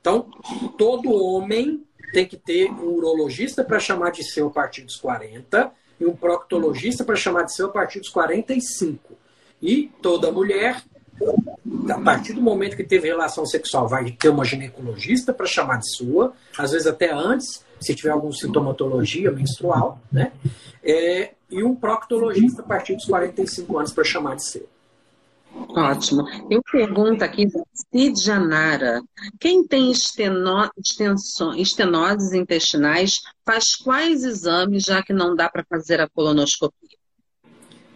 [0.00, 0.30] Então,
[0.76, 5.70] todo homem tem que ter um urologista para chamar de seu a partir dos 40
[6.00, 9.14] e um proctologista para chamar de seu a partir dos 45.
[9.60, 10.82] E toda mulher,
[11.90, 15.96] a partir do momento que teve relação sexual, vai ter uma ginecologista para chamar de
[15.96, 20.32] sua, às vezes até antes, se tiver alguma sintomatologia menstrual, né?
[20.82, 24.68] É, e um proctologista a partir dos 45 anos para chamar de seu.
[25.68, 26.24] Ótimo.
[26.50, 29.02] Eu pergunto aqui, Cid Janara,
[29.38, 30.70] quem tem esteno,
[31.56, 36.96] estenoses intestinais faz quais exames, já que não dá para fazer a colonoscopia?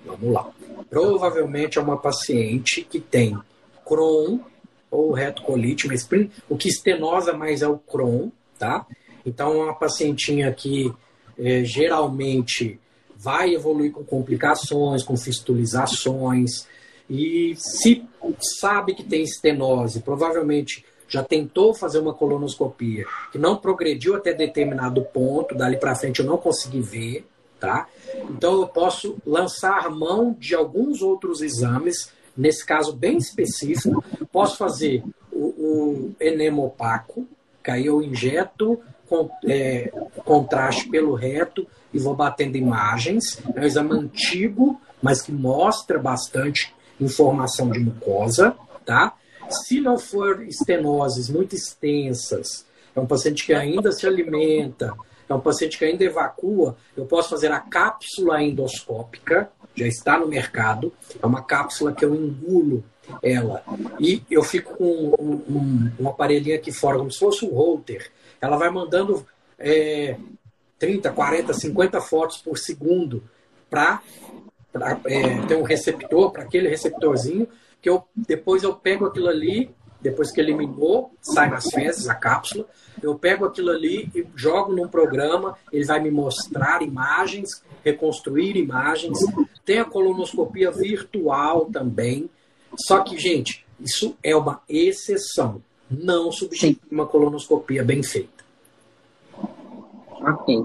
[0.05, 0.51] Vamos lá.
[0.91, 3.39] Provavelmente é uma paciente que tem
[3.85, 4.41] Crohn
[4.91, 6.07] ou retocolite, mas
[6.49, 8.87] o que estenosa mais é o Crohn, tá?
[9.25, 10.93] Então, é uma pacientinha que
[11.39, 12.79] é, geralmente
[13.17, 16.67] vai evoluir com complicações, com fistulizações,
[17.13, 18.07] e se
[18.59, 25.03] sabe que tem estenose, provavelmente já tentou fazer uma colonoscopia, que não progrediu até determinado
[25.03, 27.27] ponto, dali para frente eu não consegui ver,
[27.61, 27.87] tá?
[28.31, 35.05] Então eu posso lançar mão de alguns outros exames, nesse caso bem específico, posso fazer
[35.31, 37.29] o, o enema opaco,
[37.63, 39.93] que aí eu injeto com, é,
[40.25, 43.39] contraste pelo reto e vou batendo imagens.
[43.55, 49.15] É um exame antigo, mas que mostra bastante informação de mucosa, tá?
[49.49, 54.95] Se não for estenoses muito extensas, é um paciente que ainda se alimenta,
[55.29, 60.27] é um paciente que ainda evacua, eu posso fazer a cápsula endoscópica, já está no
[60.27, 62.85] mercado, é uma cápsula que eu engulo
[63.23, 63.63] ela.
[63.99, 64.85] E eu fico com
[65.19, 68.11] um, um, um aparelhinho aqui fora, como se fosse um holter.
[68.41, 69.27] Ela vai mandando
[69.59, 70.17] é,
[70.79, 73.23] 30, 40, 50 fotos por segundo
[73.71, 74.03] para
[74.73, 77.47] pra, é, tem um receptor para aquele receptorzinho
[77.81, 82.67] que eu depois eu pego aquilo ali, depois que eliminou, sai nas fezes a cápsula,
[83.03, 89.19] eu pego aquilo ali e jogo num programa, ele vai me mostrar imagens, reconstruir imagens.
[89.65, 92.29] Tem a colonoscopia virtual também.
[92.77, 95.63] Só que, gente, isso é uma exceção.
[95.91, 98.42] Não substitui uma colonoscopia bem feita.
[100.25, 100.65] Ok.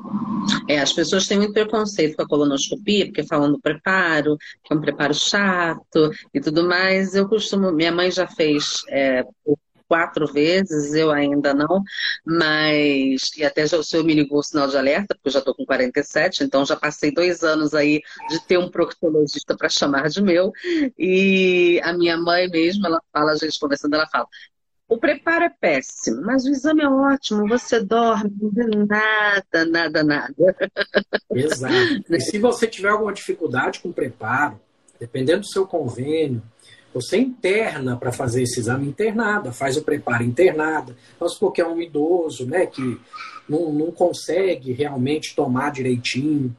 [0.69, 4.75] É, as pessoas têm muito preconceito com a colonoscopia, porque falam do preparo, que é
[4.75, 7.15] um preparo chato e tudo mais.
[7.15, 9.23] Eu costumo, minha mãe já fez é,
[9.87, 11.81] quatro vezes, eu ainda não,
[12.25, 15.39] mas, e até já o senhor me ligou o sinal de alerta, porque eu já
[15.39, 20.09] estou com 47, então já passei dois anos aí de ter um proctologista para chamar
[20.09, 20.51] de meu,
[20.99, 24.27] e a minha mãe mesmo, ela fala, a gente conversando, ela fala,
[24.89, 27.47] o preparo é péssimo, mas o exame é ótimo.
[27.47, 28.31] Você dorme,
[28.87, 30.55] nada, nada, nada.
[31.33, 32.03] Exato.
[32.09, 34.59] E se você tiver alguma dificuldade com o preparo,
[34.99, 36.41] dependendo do seu convênio,
[36.93, 40.95] você interna para fazer esse exame internada, faz o preparo internada.
[41.19, 42.99] Mas porque é um idoso, né, que
[43.47, 46.55] não, não consegue realmente tomar direitinho,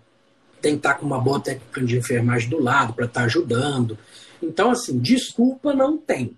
[0.60, 3.98] tem que estar com uma boa técnica de enfermagem do lado para estar ajudando.
[4.42, 6.36] Então, assim, desculpa não tem,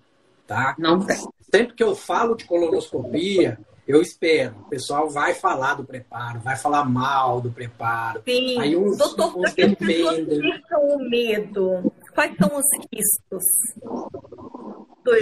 [0.51, 0.75] tá?
[0.77, 1.17] Não tem.
[1.49, 4.57] Sempre que eu falo de colonoscopia, eu espero.
[4.65, 8.21] O pessoal vai falar do preparo, vai falar mal do preparo.
[8.25, 10.41] Sim, Aí uns, doutor, uns dependem.
[10.41, 11.93] ficam o medo?
[12.13, 13.45] Quais são os riscos?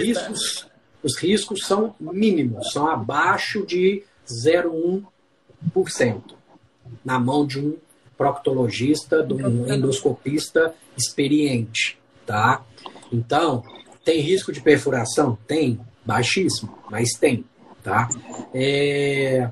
[0.00, 0.68] riscos
[1.02, 6.34] os riscos são mínimos, são abaixo de 0,1%
[7.02, 7.78] na mão de um
[8.18, 12.62] proctologista, de um endoscopista experiente, tá?
[13.10, 13.64] Então,
[14.10, 15.38] tem risco de perfuração?
[15.46, 17.44] Tem, baixíssimo, mas tem.
[17.80, 18.08] Tá?
[18.52, 19.48] É,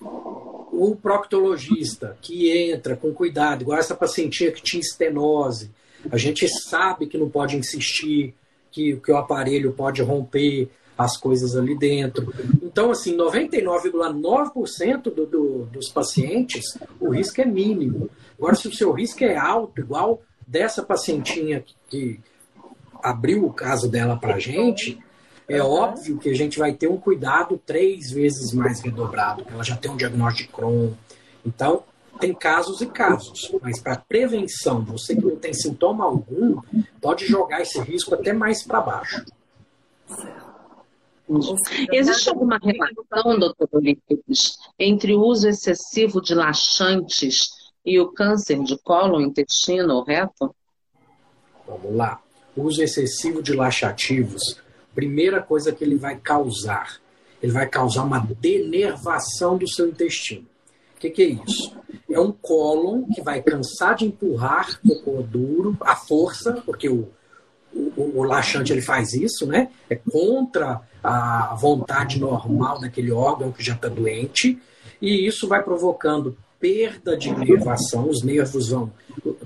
[0.00, 5.70] o proctologista que entra com cuidado, igual essa pacientinha que tinha estenose,
[6.10, 8.34] a gente sabe que não pode insistir,
[8.72, 12.32] que, que o aparelho pode romper as coisas ali dentro.
[12.62, 16.64] Então, assim, 99,9% do, do, dos pacientes,
[16.98, 18.08] o risco é mínimo.
[18.38, 22.20] Agora, se o seu risco é alto, igual dessa pacientinha que, que
[23.06, 24.98] abriu o caso dela para a gente,
[25.48, 29.76] é óbvio que a gente vai ter um cuidado três vezes mais redobrado, ela já
[29.76, 30.90] tem um diagnóstico de Crohn.
[31.44, 31.84] Então,
[32.18, 36.60] tem casos e casos, mas para prevenção, você que não tem sintoma algum,
[37.00, 39.24] pode jogar esse risco até mais para baixo.
[41.92, 47.50] Existe alguma relação, doutor Olímpicos, entre o uso excessivo de laxantes
[47.84, 50.54] e o câncer de colo, intestino ou reto?
[51.66, 52.20] Vamos lá.
[52.56, 54.60] Uso excessivo de laxativos,
[54.94, 56.98] primeira coisa que ele vai causar,
[57.42, 60.46] ele vai causar uma denervação do seu intestino.
[60.96, 61.76] O que, que, é isso?
[62.10, 67.06] É um cólon que vai cansar de empurrar cocô duro, à força, porque o,
[67.74, 69.68] o, o, laxante ele faz isso, né?
[69.90, 74.58] É contra a vontade normal daquele órgão que já está doente,
[75.00, 78.90] e isso vai provocando perda de nervação, os nervos vão.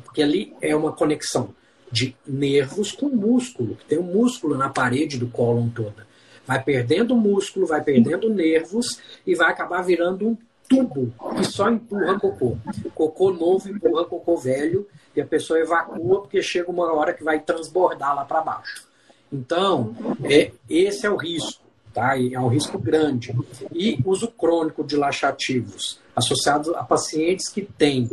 [0.05, 1.53] Porque ali é uma conexão
[1.91, 6.07] de nervos com músculo, tem um músculo na parede do cólon toda.
[6.47, 10.37] Vai perdendo músculo, vai perdendo nervos e vai acabar virando um
[10.69, 12.57] tubo que só empurra cocô.
[12.95, 17.41] Cocô novo empurra cocô velho e a pessoa evacua porque chega uma hora que vai
[17.41, 18.89] transbordar lá para baixo.
[19.33, 21.63] Então, é, esse é o risco,
[21.93, 22.17] tá?
[22.19, 23.35] É um risco grande.
[23.73, 28.09] E uso crônico de laxativos associado a pacientes que têm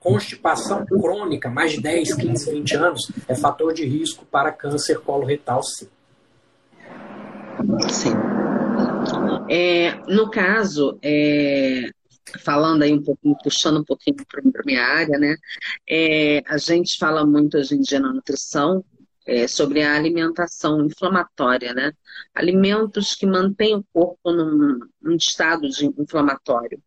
[0.00, 5.62] constipação crônica, mais de 10, 15, 20 anos, é fator de risco para câncer coloretal,
[5.62, 5.88] sim.
[7.88, 8.12] Sim.
[9.48, 11.90] É, no caso, é,
[12.44, 15.36] falando aí um pouquinho, puxando um pouquinho para a minha área, né?
[15.88, 18.84] É, a gente fala muito hoje em dia na nutrição
[19.26, 21.92] é, sobre a alimentação inflamatória, né?
[22.34, 26.80] Alimentos que mantêm o corpo num, num estado de inflamatório.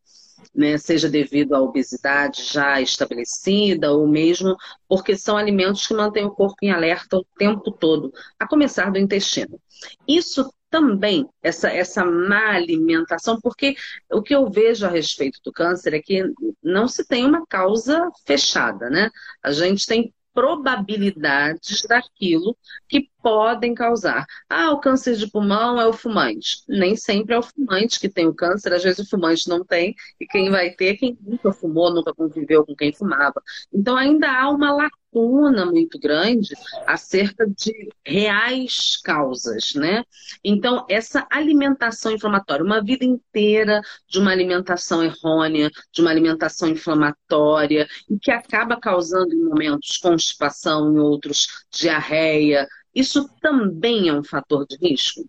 [0.55, 6.31] Né, seja devido à obesidade já estabelecida ou mesmo porque são alimentos que mantêm o
[6.31, 9.59] corpo em alerta o tempo todo, a começar do intestino.
[10.07, 13.75] Isso também essa, essa má alimentação, porque
[14.11, 16.23] o que eu vejo a respeito do câncer é que
[16.63, 19.09] não se tem uma causa fechada, né?
[19.43, 22.55] A gente tem probabilidades daquilo
[22.87, 24.25] que podem causar.
[24.49, 26.63] Ah, o câncer de pulmão é o fumante.
[26.65, 29.93] Nem sempre é o fumante que tem o câncer, às vezes o fumante não tem,
[30.17, 33.41] e quem vai ter é quem nunca fumou, nunca conviveu com quem fumava.
[33.73, 36.55] Então ainda há uma lacuna muito grande
[36.86, 40.03] acerca de reais causas, né?
[40.43, 47.88] Então, essa alimentação inflamatória, uma vida inteira de uma alimentação errônea, de uma alimentação inflamatória,
[48.10, 54.66] e que acaba causando em momentos constipação, em outros diarreia, isso também é um fator
[54.68, 55.22] de risco?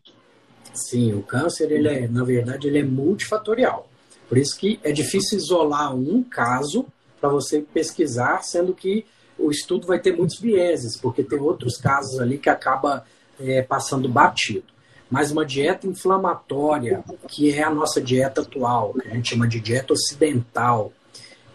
[0.72, 3.88] Sim, o câncer, ele é, na verdade, ele é multifatorial.
[4.28, 6.86] Por isso que é difícil isolar um caso
[7.20, 9.04] para você pesquisar, sendo que
[9.40, 13.04] o estudo vai ter muitos vieses, porque tem outros casos ali que acaba
[13.40, 14.66] é, passando batido.
[15.10, 19.58] Mas uma dieta inflamatória, que é a nossa dieta atual, que a gente chama de
[19.58, 20.92] dieta ocidental,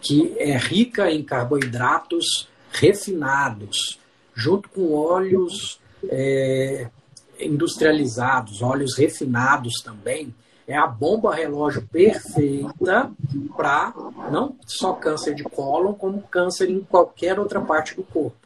[0.00, 3.98] que é rica em carboidratos refinados,
[4.34, 6.88] junto com óleos é,
[7.40, 10.34] industrializados, óleos refinados também,
[10.66, 13.10] é a bomba relógio perfeita
[13.56, 13.94] para
[14.30, 18.36] não só câncer de cólon, como câncer em qualquer outra parte do corpo.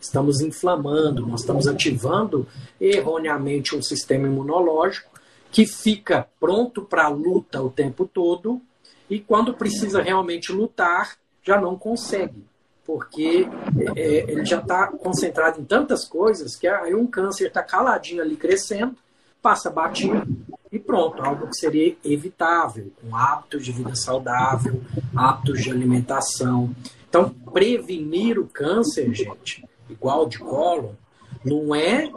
[0.00, 2.46] Estamos inflamando, nós estamos ativando
[2.80, 5.10] erroneamente um sistema imunológico
[5.50, 8.60] que fica pronto para a luta o tempo todo
[9.08, 12.44] e quando precisa realmente lutar, já não consegue
[12.90, 13.48] porque
[13.94, 18.20] é, é, ele já está concentrado em tantas coisas que aí um câncer está caladinho
[18.20, 18.96] ali crescendo,
[19.42, 20.26] passa batido
[20.72, 24.80] e pronto, algo que seria evitável, com hábitos de vida saudável,
[25.16, 26.74] hábitos de alimentação.
[27.08, 30.96] Então, prevenir o câncer, gente, igual de colo,
[31.44, 32.08] não é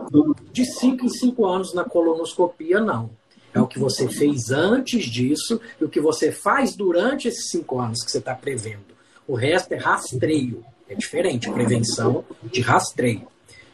[0.52, 3.10] de 5 em 5 anos na colonoscopia, não.
[3.54, 7.80] É o que você fez antes disso e o que você faz durante esses cinco
[7.80, 8.94] anos que você está prevendo.
[9.28, 10.66] O resto é rastreio.
[10.90, 13.28] É diferente, prevenção de rastreio.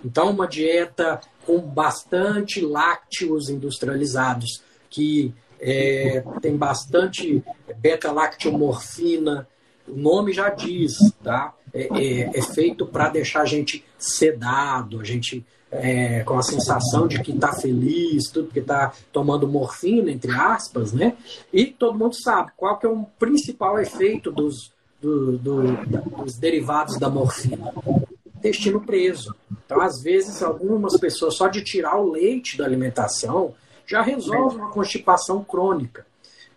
[0.04, 1.20] Então, uma dieta
[1.50, 7.43] com bastante lácteos industrializados, que é, tem bastante
[7.76, 9.47] beta-lactomorfina,
[9.88, 10.93] o nome já diz,
[11.24, 11.56] tá?
[11.74, 17.08] É, é, é feito para deixar a gente sedado, a gente é, com a sensação
[17.08, 21.18] de que está feliz, tudo que está tomando morfina, entre aspas, né?
[21.52, 24.72] E todo mundo sabe qual que é o principal efeito dos,
[25.02, 25.64] do, do,
[26.16, 27.74] dos derivados da morfina.
[28.39, 29.35] Intestino preso.
[29.65, 33.53] Então, às vezes, algumas pessoas, só de tirar o leite da alimentação,
[33.85, 36.05] já resolve uma constipação crônica.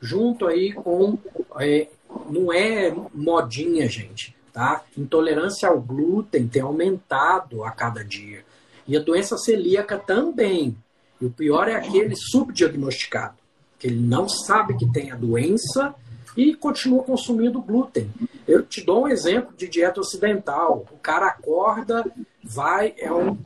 [0.01, 1.19] Junto aí com.
[1.59, 1.89] É,
[2.31, 4.35] não é modinha, gente.
[4.53, 4.85] Tá?
[4.97, 8.45] Intolerância ao glúten tem aumentado a cada dia.
[8.87, 10.77] E a doença celíaca também.
[11.21, 13.37] E o pior é aquele subdiagnosticado,
[13.79, 15.95] que ele não sabe que tem a doença
[16.37, 18.11] e continua consumindo glúten.
[18.47, 20.85] Eu te dou um exemplo de dieta ocidental.
[20.91, 22.05] O cara acorda,
[22.43, 23.37] vai, é um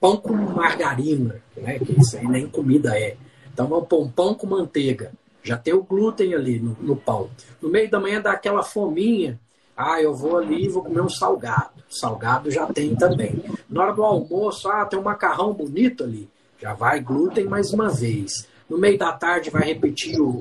[0.00, 1.78] pão com margarina, né?
[1.78, 3.16] que isso aí nem comida é.
[3.52, 5.12] Então, é um pão com manteiga.
[5.42, 7.30] Já tem o glúten ali no, no pão.
[7.60, 9.38] No meio da manhã dá aquela fominha.
[9.76, 11.82] Ah, eu vou ali e vou comer um salgado.
[11.88, 13.42] Salgado já tem também.
[13.68, 16.28] Na hora do almoço, ah, tem um macarrão bonito ali.
[16.60, 18.48] Já vai glúten mais uma vez.
[18.68, 20.40] No meio da tarde vai repetir o,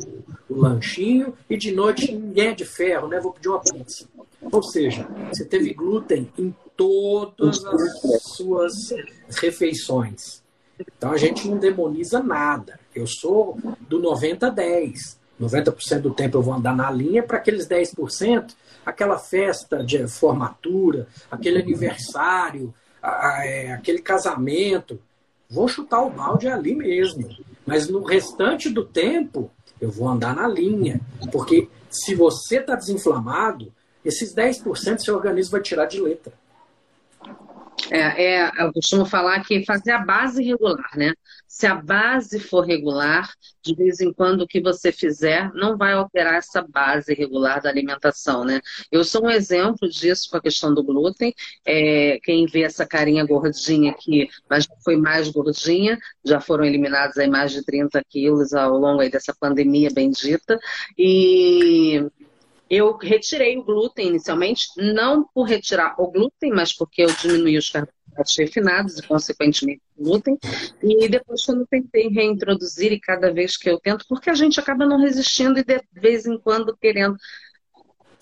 [0.50, 3.20] o lanchinho e de noite ninguém é de ferro, né?
[3.20, 4.08] Vou pedir uma pizza.
[4.42, 8.74] Ou seja, você teve glúten em todas as suas
[9.40, 10.42] refeições.
[10.80, 12.80] Então a gente não demoniza nada.
[12.96, 15.20] Eu sou do 90 a 10.
[15.40, 18.54] 90% do tempo eu vou andar na linha para aqueles 10%,
[18.86, 25.00] aquela festa de formatura, aquele aniversário, é, aquele casamento.
[25.50, 27.28] Vou chutar o balde ali mesmo.
[27.66, 31.00] Mas no restante do tempo, eu vou andar na linha.
[31.32, 33.72] Porque se você está desinflamado,
[34.04, 36.34] esses 10% seu organismo vai tirar de letra.
[37.92, 41.14] É, é, eu costumo falar que fazer a base regular, né?
[41.48, 45.94] Se a base for regular, de vez em quando o que você fizer não vai
[45.94, 48.60] alterar essa base regular da alimentação, né?
[48.92, 51.34] Eu sou um exemplo disso com a questão do glúten.
[51.66, 57.30] É, quem vê essa carinha gordinha aqui, mas foi mais gordinha, já foram eliminados aí
[57.30, 60.60] mais de 30 quilos ao longo aí dessa pandemia bendita.
[60.98, 62.04] E
[62.70, 67.70] eu retirei o glúten inicialmente, não por retirar o glúten, mas porque eu diminuí os
[67.70, 70.38] carboidratos refinados e, consequentemente, o glúten.
[70.82, 74.86] E depois, quando tentei reintroduzir, e cada vez que eu tento, porque a gente acaba
[74.86, 77.18] não resistindo e de vez em quando querendo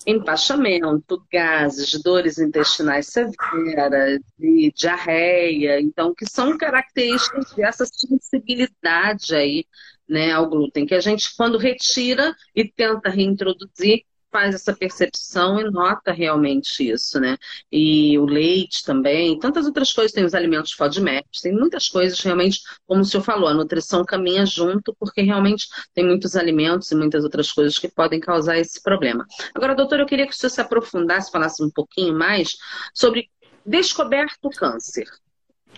[0.06, 9.64] empachamento, gases, dores intestinais severas e diarreia, então que são características dessa sensibilidade aí,
[10.08, 14.02] né, ao glúten, que a gente quando retira e tenta reintroduzir,
[14.32, 17.36] faz essa percepção e nota realmente isso, né?
[17.70, 22.60] E o leite também, tantas outras coisas, tem os alimentos FODMAP, tem muitas coisas realmente,
[22.86, 27.22] como o senhor falou, a nutrição caminha junto, porque realmente tem muitos alimentos e muitas
[27.22, 29.26] outras coisas que podem causar esse problema.
[29.54, 32.56] Agora, doutor, eu queria que o senhor se aprofundasse, falasse um pouquinho mais
[32.94, 33.28] sobre
[33.64, 35.06] descoberto o câncer.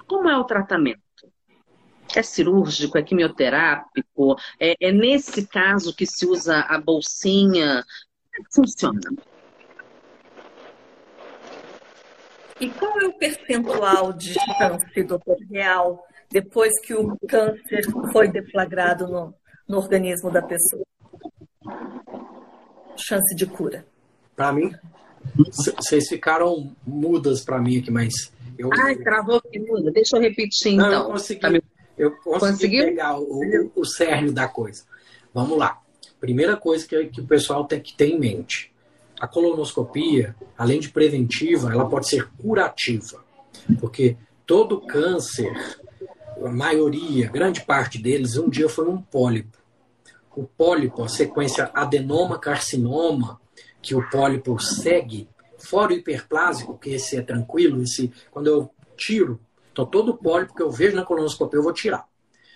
[0.06, 1.02] Como é o tratamento?
[2.14, 4.36] É cirúrgico, é quimioterápico?
[4.60, 7.84] É, é, nesse caso que se usa a bolsinha
[8.38, 9.00] é que funciona?
[12.60, 19.08] E qual é o percentual de chance, doutor Real, depois que o câncer foi deflagrado
[19.08, 19.34] no,
[19.68, 20.84] no organismo da pessoa?
[22.96, 23.84] Chance de cura.
[24.36, 24.72] Para mim,
[25.78, 28.70] vocês ficaram mudas para mim aqui, mas eu.
[28.72, 29.90] Ai, travou que muda.
[29.90, 31.02] Deixa eu repetir Não, então.
[31.02, 31.48] Eu consegui, tá
[31.98, 32.84] eu consegui Conseguiu?
[32.84, 34.84] pegar o, o cerne da coisa.
[35.32, 35.80] Vamos lá.
[36.24, 38.72] Primeira coisa que, que o pessoal tem que ter em mente:
[39.20, 43.22] a colonoscopia, além de preventiva, ela pode ser curativa,
[43.78, 44.16] porque
[44.46, 45.52] todo câncer,
[46.42, 49.58] a maioria, grande parte deles, um dia foi um pólipo.
[50.34, 53.38] O pólipo, a sequência adenoma-carcinoma,
[53.82, 59.38] que o pólipo segue, fora o hiperplásico, que esse é tranquilo, esse quando eu tiro,
[59.70, 62.08] então todo pólipo que eu vejo na colonoscopia eu vou tirar.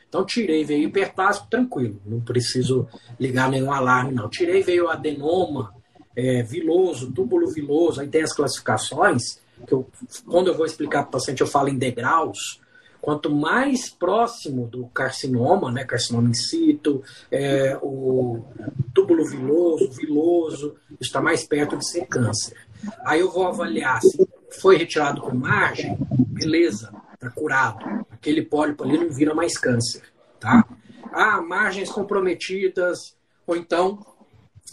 [0.09, 2.89] Então tirei, veio hiperplásico, tranquilo, não preciso
[3.21, 4.29] ligar nenhum alarme, não.
[4.29, 5.75] Tirei, veio adenoma,
[6.17, 9.87] é, viloso, túbulo viloso, aí tem as classificações, que eu,
[10.27, 12.61] quando eu vou explicar para o paciente eu falo em degraus,
[13.01, 18.45] quanto mais próximo do carcinoma, né, carcinoma in situ, é, o
[18.95, 22.57] túbulo viloso, viloso, está mais perto de ser câncer.
[23.05, 24.29] Aí eu vou avaliar se
[24.61, 28.07] foi retirado com margem, beleza, está curado.
[28.11, 30.03] Aquele pólipo ali não vira mais câncer,
[30.39, 30.64] tá?
[31.12, 33.16] Ah, margens comprometidas,
[33.47, 34.05] ou então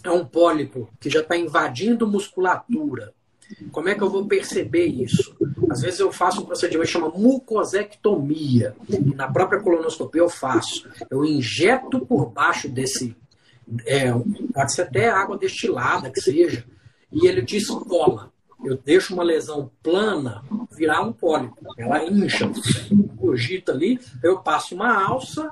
[0.04, 3.12] é um pólipo que já está invadindo musculatura.
[3.70, 5.36] Como é que eu vou perceber isso?
[5.70, 8.74] Às vezes eu faço um procedimento que chama mucosectomia.
[8.88, 10.88] E na própria colonoscopia eu faço.
[11.08, 13.16] Eu injeto por baixo desse.
[13.84, 14.12] É,
[14.52, 16.64] pode ser até água destilada que seja.
[17.12, 18.32] E ele descola.
[18.64, 20.42] Eu deixo uma lesão plana
[20.72, 21.56] virar um pólipo.
[21.78, 22.50] Ela incha,
[23.16, 25.50] cogita ali, eu passo uma alça,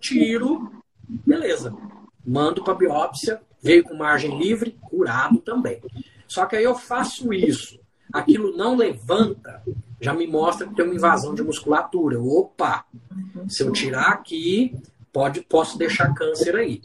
[0.00, 0.70] tiro,
[1.08, 1.74] beleza.
[2.24, 5.80] Mando para biópsia, veio com margem livre, curado também.
[6.26, 7.78] Só que aí eu faço isso,
[8.12, 9.62] aquilo não levanta,
[10.00, 12.20] já me mostra que tem uma invasão de musculatura.
[12.20, 12.84] Opa!
[13.48, 14.74] Se eu tirar aqui,
[15.12, 16.82] pode, posso deixar câncer aí.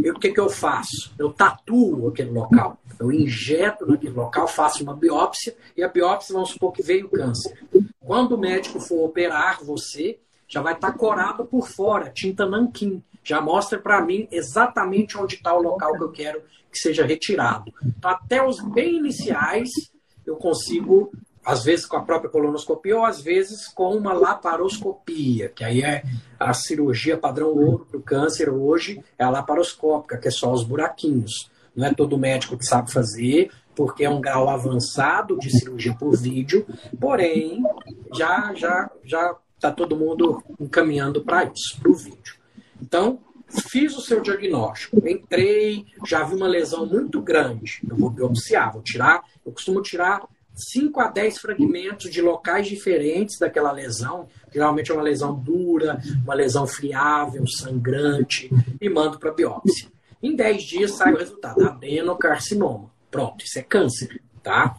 [0.00, 1.12] E o que, que eu faço?
[1.18, 2.78] Eu tatuo aquele local.
[2.98, 7.58] Eu injeto naquele local, faço uma biópsia e a biópsia, vamos supor que veio câncer.
[8.00, 10.18] Quando o médico for operar você,
[10.48, 13.02] já vai estar corado por fora, tinta nanquim.
[13.22, 17.72] Já mostra para mim exatamente onde está o local que eu quero que seja retirado.
[17.84, 19.70] Então, até os bem iniciais,
[20.24, 21.10] eu consigo
[21.46, 26.02] às vezes com a própria colonoscopia ou às vezes com uma laparoscopia, que aí é
[26.40, 30.64] a cirurgia padrão ouro para o câncer hoje, é a laparoscópica, que é só os
[30.64, 31.48] buraquinhos.
[31.76, 36.16] Não é todo médico que sabe fazer, porque é um grau avançado de cirurgia por
[36.16, 36.66] vídeo,
[36.98, 37.62] porém
[38.14, 42.36] já já já está todo mundo encaminhando para isso, para o vídeo.
[42.80, 43.18] Então,
[43.70, 48.82] fiz o seu diagnóstico, entrei, já vi uma lesão muito grande, eu vou biopsiar, vou
[48.82, 50.26] tirar, eu costumo tirar
[50.72, 54.26] 5 a 10 fragmentos de locais diferentes daquela lesão.
[54.52, 58.50] Geralmente é uma lesão dura, uma lesão friável, sangrante,
[58.80, 59.88] e mando para biópsia.
[60.22, 62.90] Em 10 dias sai o resultado, adenocarcinoma.
[63.10, 64.76] Pronto, isso é câncer, tá?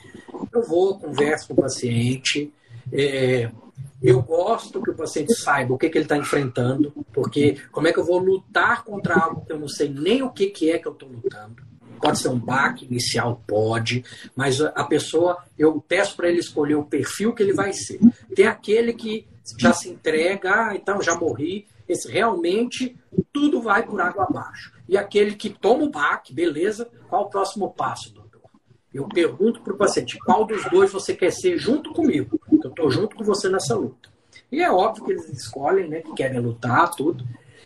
[0.54, 2.52] Eu vou, converso com o paciente,
[2.92, 3.50] é,
[4.02, 7.94] eu gosto que o paciente saiba o que, que ele está enfrentando, porque como é
[7.94, 10.78] que eu vou lutar contra algo que eu não sei nem o que, que é
[10.78, 11.56] que eu estou lutando.
[12.00, 16.86] Pode ser um baque inicial, pode, mas a pessoa, eu peço para ele escolher o
[16.86, 18.00] perfil que ele vai ser.
[18.36, 19.26] Tem aquele que
[19.58, 22.96] já se entrega, ah, então já morri, esse realmente
[23.34, 24.77] tudo vai por água abaixo.
[24.88, 28.42] E aquele que toma o baque, beleza, qual o próximo passo, doutor?
[28.94, 32.40] Eu pergunto para o paciente, qual dos dois você quer ser junto comigo?
[32.64, 34.10] Eu estou junto com você nessa luta.
[34.52, 37.26] E é óbvio que eles escolhem, né, que querem lutar, tudo.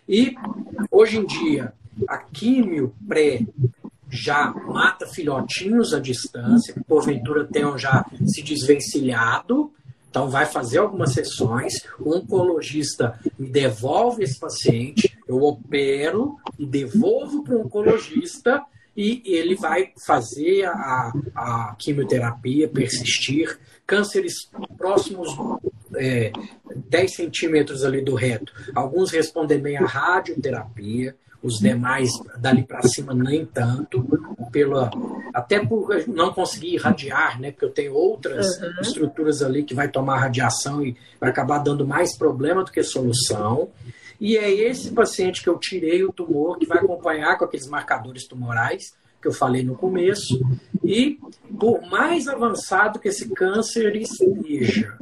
[0.09, 0.35] E
[0.89, 1.73] hoje em dia,
[2.07, 3.45] a químio pré
[4.09, 9.71] já mata filhotinhos à distância, que porventura tenham já se desvencilhado,
[10.11, 17.41] então vai fazer algumas sessões, o oncologista me devolve esse paciente, eu opero e devolvo
[17.45, 18.61] para o oncologista
[18.95, 23.57] e ele vai fazer a, a quimioterapia, persistir.
[23.87, 24.33] Cânceres
[24.77, 25.29] próximos
[25.95, 26.33] é,
[26.75, 33.13] 10 centímetros ali do reto, alguns respondem bem à radioterapia, os demais dali para cima
[33.13, 34.05] nem tanto,
[34.51, 34.91] pela,
[35.33, 37.51] até por não conseguir irradiar, né?
[37.51, 38.81] Porque eu tenho outras uhum.
[38.81, 43.69] estruturas ali que vai tomar radiação e vai acabar dando mais problema do que solução.
[44.19, 48.27] E é esse paciente que eu tirei o tumor, que vai acompanhar com aqueles marcadores
[48.27, 50.39] tumorais que eu falei no começo.
[50.83, 51.19] E
[51.59, 54.97] por mais avançado que esse câncer esteja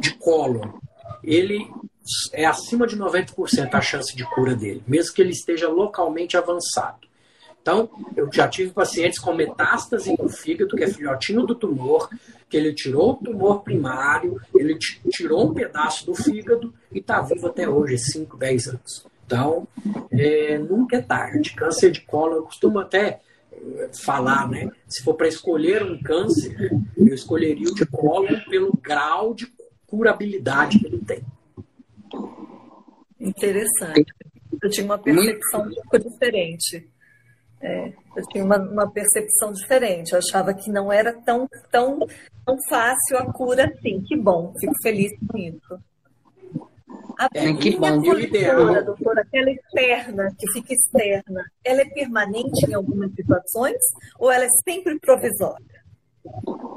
[0.00, 0.72] de cólon,
[1.22, 1.66] ele
[2.32, 7.06] é acima de 90% a chance de cura dele, mesmo que ele esteja localmente avançado.
[7.66, 12.08] Então, eu já tive pacientes com metástase no fígado, que é filhotinho do tumor,
[12.48, 14.78] que ele tirou o tumor primário, ele
[15.10, 19.06] tirou um pedaço do fígado e está vivo até hoje, 5, 10 anos.
[19.26, 19.66] Então,
[20.12, 21.54] é, nunca é tarde.
[21.54, 23.20] Câncer de colo, eu costumo até
[23.52, 24.70] é, falar, né?
[24.86, 29.52] Se for para escolher um câncer, eu escolheria o de colo pelo grau de
[29.88, 31.24] curabilidade que ele tem.
[33.20, 34.12] Interessante.
[34.62, 36.88] Eu tinha uma percepção um pouco diferente.
[37.60, 40.12] É, eu tinha uma, uma, percepção diferente.
[40.12, 41.98] Eu achava que não era tão, tão,
[42.44, 44.02] tão fácil a cura assim.
[44.06, 45.78] Que bom, fico feliz com isso.
[47.18, 48.02] A é, que bom.
[48.02, 53.78] Coletora, doutora, aquela externa, que fica externa, ela é permanente em algumas situações
[54.18, 55.76] ou ela é sempre provisória?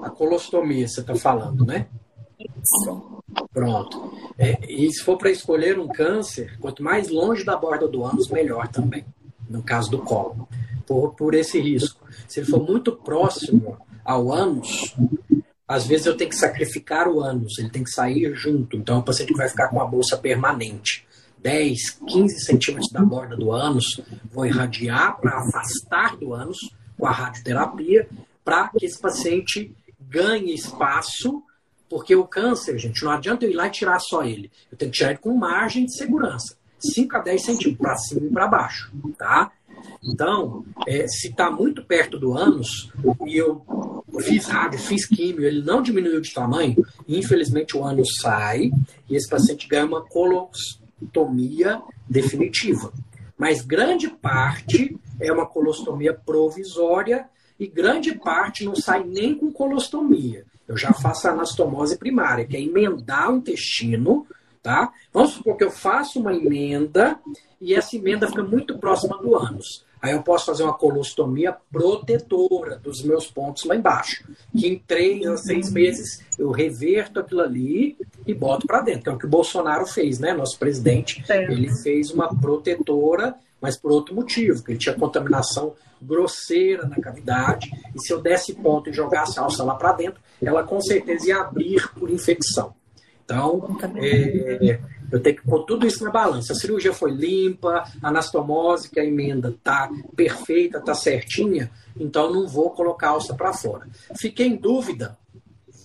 [0.03, 1.87] A colostomia, você está falando, né?
[3.53, 4.13] Pronto.
[4.37, 8.29] É, e se for para escolher um câncer, quanto mais longe da borda do ânus,
[8.29, 9.05] melhor também,
[9.49, 10.47] no caso do colo,
[10.87, 12.07] por, por esse risco.
[12.27, 14.95] Se ele for muito próximo ao ânus,
[15.67, 18.77] às vezes eu tenho que sacrificar o ânus, ele tem que sair junto.
[18.77, 21.05] Então, um paciente vai ficar com a bolsa permanente.
[21.37, 26.57] 10, 15 centímetros da borda do ânus, vou irradiar para afastar do ânus
[26.97, 28.09] com a radioterapia,
[28.43, 31.41] para que esse paciente ganhe espaço
[31.89, 34.51] porque o câncer, gente, não adianta eu ir lá e tirar só ele.
[34.71, 36.57] Eu tenho que tirar ele com margem de segurança.
[36.79, 38.91] 5 a 10 centímetros, para cima e para baixo.
[39.17, 39.51] Tá?
[40.03, 42.91] Então, é, se está muito perto do ânus,
[43.25, 43.63] e eu
[44.21, 48.71] fiz rádio, fiz químio, ele não diminuiu de tamanho, infelizmente o ânus sai
[49.09, 52.91] e esse paciente ganha uma colostomia definitiva.
[53.37, 57.25] Mas grande parte é uma colostomia provisória
[57.59, 60.45] e grande parte não sai nem com colostomia.
[60.69, 64.27] Eu já faço anastomose primária, que é emendar o intestino,
[64.61, 64.93] tá?
[65.11, 67.19] Vamos supor que eu faço uma emenda
[67.59, 69.83] e essa emenda fica muito próxima do ânus.
[69.99, 74.23] Aí eu posso fazer uma colostomia protetora dos meus pontos lá embaixo.
[74.55, 77.97] Que em três a seis meses eu reverto aquilo ali
[78.27, 79.01] e boto para dentro.
[79.01, 80.33] Que é o que o Bolsonaro fez, né?
[80.33, 86.87] Nosso presidente, ele fez uma protetora, mas por outro motivo, que ele tinha contaminação grosseira
[86.87, 87.71] na cavidade.
[87.95, 91.27] E se eu desse ponto e jogasse a alça lá para dentro, ela com certeza
[91.27, 92.73] ia abrir por infecção.
[93.23, 94.79] Então, é,
[95.11, 96.53] eu tenho que pôr tudo isso na balança.
[96.53, 102.47] A cirurgia foi limpa, a anastomose, que a emenda tá perfeita, tá certinha, então não
[102.47, 103.87] vou colocar a alça para fora.
[104.17, 105.17] Fiquei em dúvida,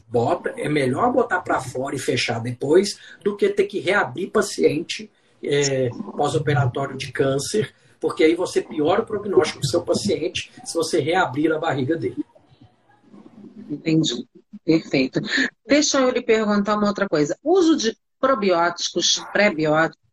[0.08, 5.10] bota, é melhor botar para fora e fechar depois do que ter que reabrir paciente
[5.42, 7.74] é, pós-operatório de câncer,
[8.04, 12.22] porque aí você piora o prognóstico do seu paciente se você reabrir a barriga dele.
[13.70, 14.28] Entendi.
[14.62, 15.20] Perfeito.
[15.66, 17.34] Deixa eu lhe perguntar uma outra coisa.
[17.42, 20.04] O uso de probióticos, pré-bióticos,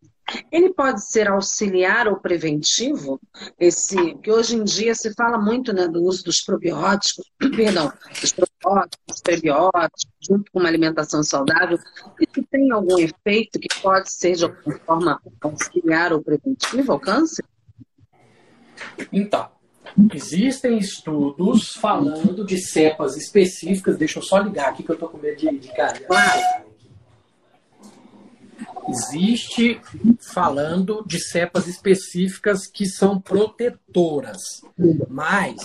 [0.49, 3.19] ele pode ser auxiliar ou preventivo?
[3.59, 8.31] Esse, que hoje em dia se fala muito né, do uso dos probióticos, perdão, dos
[8.31, 11.77] probióticos, prebióticos, junto com uma alimentação saudável.
[12.21, 17.43] Isso tem algum efeito que pode ser de alguma forma auxiliar ou preventivo ao câncer?
[19.11, 19.47] Então,
[20.13, 23.97] existem estudos falando de cepas específicas.
[23.97, 26.05] Deixa eu só ligar aqui que eu tô com medo de, de cair.
[28.89, 29.79] Existe
[30.33, 34.39] falando de cepas específicas que são protetoras.
[35.07, 35.55] Mas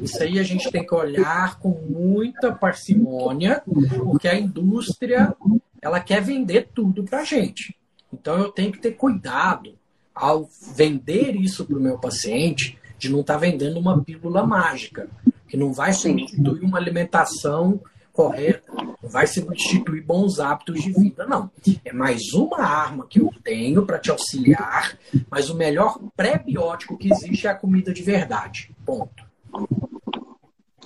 [0.00, 3.62] isso aí a gente tem que olhar com muita parcimônia,
[4.04, 5.36] porque a indústria
[5.80, 7.76] ela quer vender tudo para gente.
[8.12, 9.78] Então eu tenho que ter cuidado
[10.14, 15.08] ao vender isso para o meu paciente de não estar tá vendendo uma pílula mágica,
[15.48, 17.80] que não vai substituir uma alimentação
[18.12, 21.50] correta, não vai substituir bons hábitos de vida, não.
[21.84, 24.96] É mais uma arma que eu tenho para te auxiliar,
[25.30, 28.70] mas o melhor pré-biótico que existe é a comida de verdade.
[28.84, 29.24] Ponto.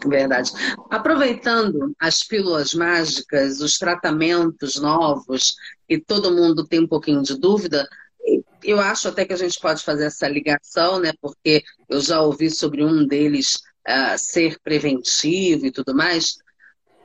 [0.06, 0.52] Verdade.
[0.90, 5.54] Aproveitando as pílulas mágicas, os tratamentos novos,
[5.88, 7.88] e todo mundo tem um pouquinho de dúvida,
[8.62, 11.12] eu acho até que a gente pode fazer essa ligação, né?
[11.20, 13.54] Porque eu já ouvi sobre um deles
[13.88, 16.36] uh, ser preventivo e tudo mais.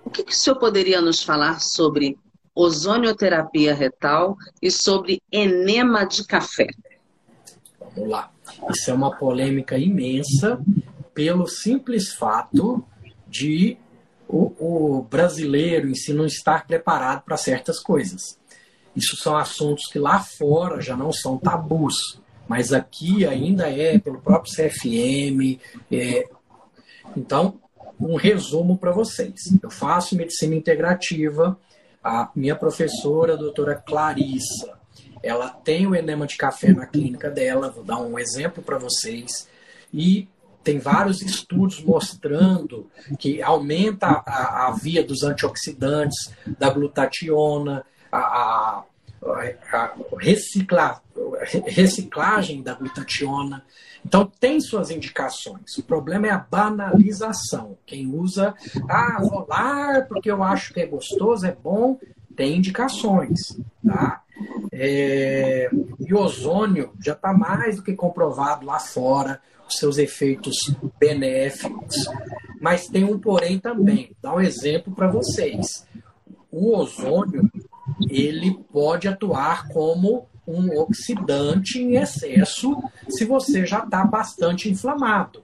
[0.03, 2.17] O que, que o senhor poderia nos falar sobre
[2.55, 6.67] ozonioterapia retal e sobre enema de café?
[7.80, 8.32] Vamos lá.
[8.69, 10.59] Isso é uma polêmica imensa
[11.13, 12.84] pelo simples fato
[13.28, 13.78] de
[14.28, 18.39] o, o brasileiro em si não estar preparado para certas coisas.
[18.96, 24.22] Isso são assuntos que lá fora já não são tabus, mas aqui ainda é pelo
[24.22, 25.60] próprio CFM.
[25.92, 26.28] É...
[27.16, 27.60] Então,
[28.00, 29.36] um resumo para vocês.
[29.62, 31.58] Eu faço medicina integrativa,
[32.04, 34.82] a minha professora, a doutora Clarissa,
[35.24, 39.48] ela tem o enema de café na clínica dela, vou dar um exemplo para vocês,
[39.94, 40.28] e
[40.64, 42.89] tem vários estudos mostrando
[43.20, 48.84] que aumenta a, a via dos antioxidantes, da glutationa, a, a,
[49.74, 51.01] a recicla,
[51.68, 53.64] reciclagem da glutationa,
[54.05, 55.78] então, tem suas indicações.
[55.78, 57.78] O problema é a banalização.
[57.86, 58.55] Quem usa,
[58.89, 61.99] ah, vou lá porque eu acho que é gostoso, é bom,
[62.36, 63.57] tem indicações.
[63.86, 64.24] Tá?
[64.72, 70.57] É, e ozônio já está mais do que comprovado lá fora, os seus efeitos
[70.99, 71.95] benéficos.
[72.59, 74.16] Mas tem um porém também.
[74.22, 75.88] Dar um exemplo para vocês.
[76.51, 77.49] O ozônio
[78.10, 82.76] ele pode atuar como um oxidante em excesso
[83.10, 85.41] se você já está bastante inflamado.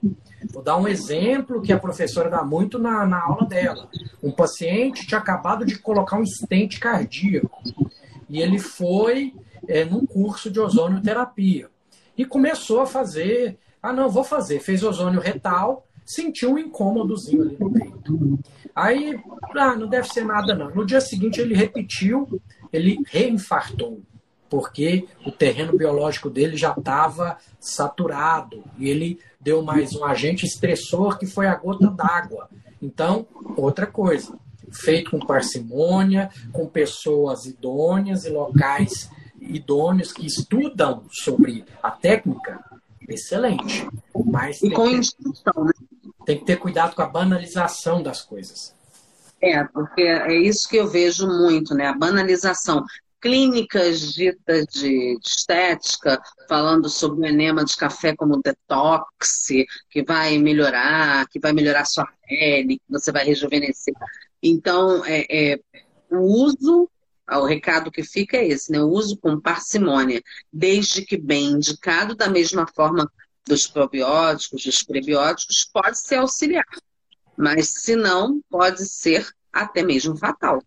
[0.52, 3.88] Vou dar um exemplo que a professora dá muito na, na aula dela.
[4.22, 7.62] Um paciente tinha acabado de colocar um estente cardíaco
[8.28, 9.34] e ele foi
[9.66, 11.68] é, num curso de ozonioterapia
[12.16, 13.58] e começou a fazer.
[13.82, 14.60] Ah, não, vou fazer.
[14.60, 18.38] Fez ozônio retal, sentiu um incômodozinho ali no peito.
[18.74, 19.20] Aí,
[19.54, 20.74] ah, não deve ser nada não.
[20.74, 22.40] No dia seguinte ele repetiu,
[22.72, 24.00] ele reinfartou
[24.48, 31.18] porque o terreno biológico dele já estava saturado e ele deu mais um agente estressor
[31.18, 32.48] que foi a gota d'água.
[32.80, 34.38] Então, outra coisa,
[34.72, 42.64] feito com parcimônia, com pessoas idôneas e locais idôneos que estudam sobre a técnica,
[43.06, 43.86] excelente.
[44.24, 45.72] Mas e com que, instrução, né?
[46.28, 48.74] Tem que ter cuidado com a banalização das coisas.
[49.40, 51.86] É, porque é isso que eu vejo muito, né?
[51.86, 52.84] A banalização
[53.18, 59.46] clínicas ditas de estética, falando sobre o enema de café como detox,
[59.88, 63.94] que vai melhorar, que vai melhorar sua pele, que você vai rejuvenescer.
[64.42, 65.60] Então, é, é,
[66.10, 66.90] o uso,
[67.26, 68.78] o recado que fica é esse, né?
[68.82, 70.20] O uso com parcimônia,
[70.52, 73.10] desde que bem indicado, da mesma forma
[73.48, 76.66] dos probióticos, dos prebióticos, pode ser auxiliar.
[77.36, 80.62] Mas, se não, pode ser até mesmo fatal.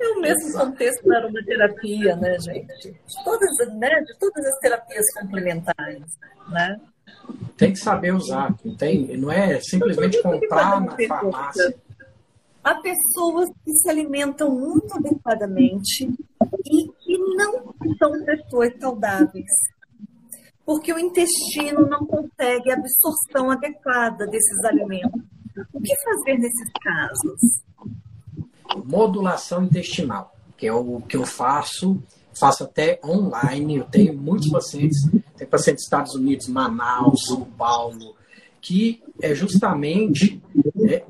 [0.00, 2.90] É o mesmo contexto da aromaterapia, né, gente?
[2.90, 6.18] De todas, né, de todas as terapias complementares,
[6.48, 6.80] né?
[7.56, 11.76] Tem que saber usar, não, tem, não é simplesmente comprar na farmácia.
[12.62, 16.08] Há pessoas que se alimentam muito adequadamente
[16.66, 19.52] e que não são pessoas saudáveis,
[20.64, 25.22] porque o intestino não consegue a absorção adequada desses alimentos.
[25.72, 27.62] O que fazer nesses casos?
[28.84, 32.02] modulação intestinal, que é o que eu faço,
[32.32, 33.76] faço até online.
[33.76, 34.98] Eu tenho muitos pacientes,
[35.36, 38.14] tem pacientes dos Estados Unidos, Manaus, São Paulo,
[38.60, 40.42] que é justamente
[40.88, 41.04] é,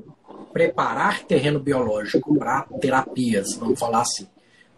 [0.51, 4.27] preparar terreno biológico para terapias, vamos falar assim.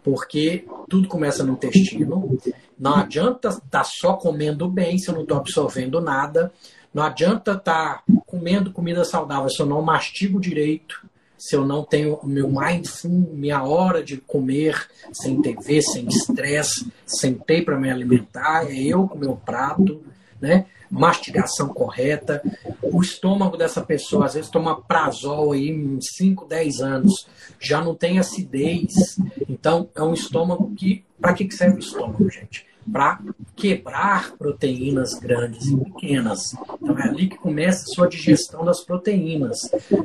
[0.08, 2.38] Porque tudo começa no intestino.
[2.78, 6.50] Não adianta estar tá só comendo bem se eu não estou absorvendo nada.
[6.94, 11.06] Não adianta estar tá comendo comida saudável se eu não mastigo direito
[11.38, 16.90] se eu não tenho o meu mindful, minha hora de comer sem TV, sem estresse,
[17.06, 20.02] sentei para me alimentar, é eu com meu prato,
[20.40, 20.66] né?
[20.90, 22.42] mastigação correta.
[22.82, 27.28] O estômago dessa pessoa, às vezes, toma prazol aí em 5, 10 anos,
[27.60, 29.18] já não tem acidez.
[29.48, 31.04] Então, é um estômago que.
[31.20, 32.67] Para que serve o estômago, gente?
[32.92, 33.20] Para
[33.54, 36.54] quebrar proteínas grandes e pequenas.
[36.80, 39.58] Então é ali que começa a sua digestão das proteínas.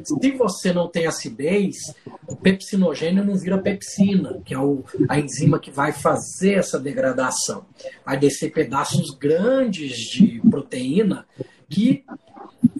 [0.04, 1.76] Se você não tem acidez,
[2.28, 7.66] o pepsinogênio não vira pepsina, que é o, a enzima que vai fazer essa degradação.
[8.06, 11.26] Vai descer pedaços grandes de proteína
[11.70, 12.04] que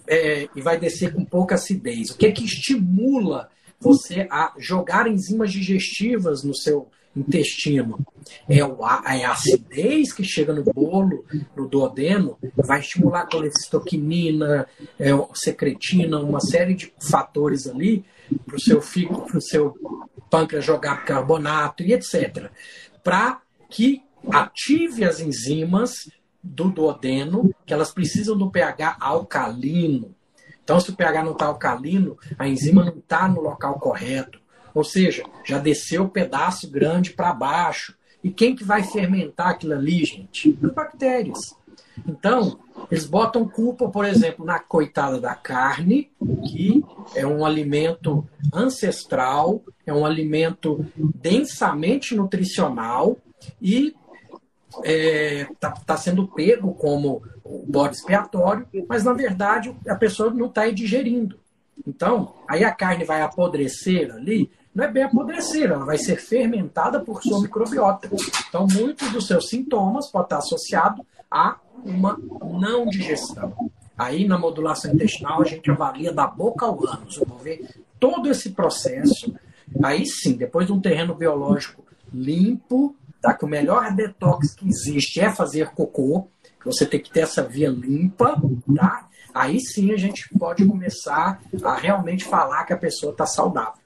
[0.06, 2.10] é, e vai descer com pouca acidez.
[2.10, 3.48] O que é que estimula
[3.80, 7.98] você a jogar enzimas digestivas no seu intestino.
[8.48, 11.24] É, o, é a acidez que chega no bolo,
[11.56, 14.66] no duodeno, vai estimular a colecistoquinina,
[14.98, 18.04] é, secretina, uma série de fatores ali
[18.46, 19.74] para o seu fico, seu
[20.30, 22.50] pâncreas jogar carbonato e etc.
[23.02, 23.40] Para
[23.70, 26.08] que ative as enzimas
[26.42, 30.14] do duodeno, que elas precisam do pH alcalino.
[30.62, 34.40] Então, se o pH não está alcalino, a enzima não está no local correto.
[34.74, 37.96] Ou seja, já desceu um pedaço grande para baixo.
[38.22, 40.58] E quem que vai fermentar aquilo ali, gente?
[40.62, 41.54] As bactérias.
[42.06, 42.58] Então,
[42.90, 46.10] eles botam culpa, por exemplo, na coitada da carne,
[46.46, 46.82] que
[47.14, 53.16] é um alimento ancestral, é um alimento densamente nutricional
[53.60, 53.94] e
[54.68, 60.30] está é, tá, tá sendo pego como o bode expiatório, mas na verdade a pessoa
[60.30, 61.38] não está digerindo.
[61.86, 67.00] Então, aí a carne vai apodrecer ali, não é bem apodrecer, ela vai ser fermentada
[67.00, 68.08] por sua microbiota.
[68.48, 73.70] Então, muitos dos seus sintomas podem estar associados a uma não digestão.
[73.96, 77.16] Aí, na modulação intestinal, a gente avalia da boca ao ânus.
[77.16, 77.68] Eu vou ver
[78.00, 79.32] todo esse processo.
[79.82, 83.32] Aí sim, depois de um terreno biológico limpo, tá?
[83.32, 86.28] que o melhor detox que existe é fazer cocô,
[86.64, 88.40] você tem que ter essa via limpa,
[88.74, 89.08] tá?
[89.34, 93.83] Aí sim a gente pode começar a realmente falar que a pessoa está saudável.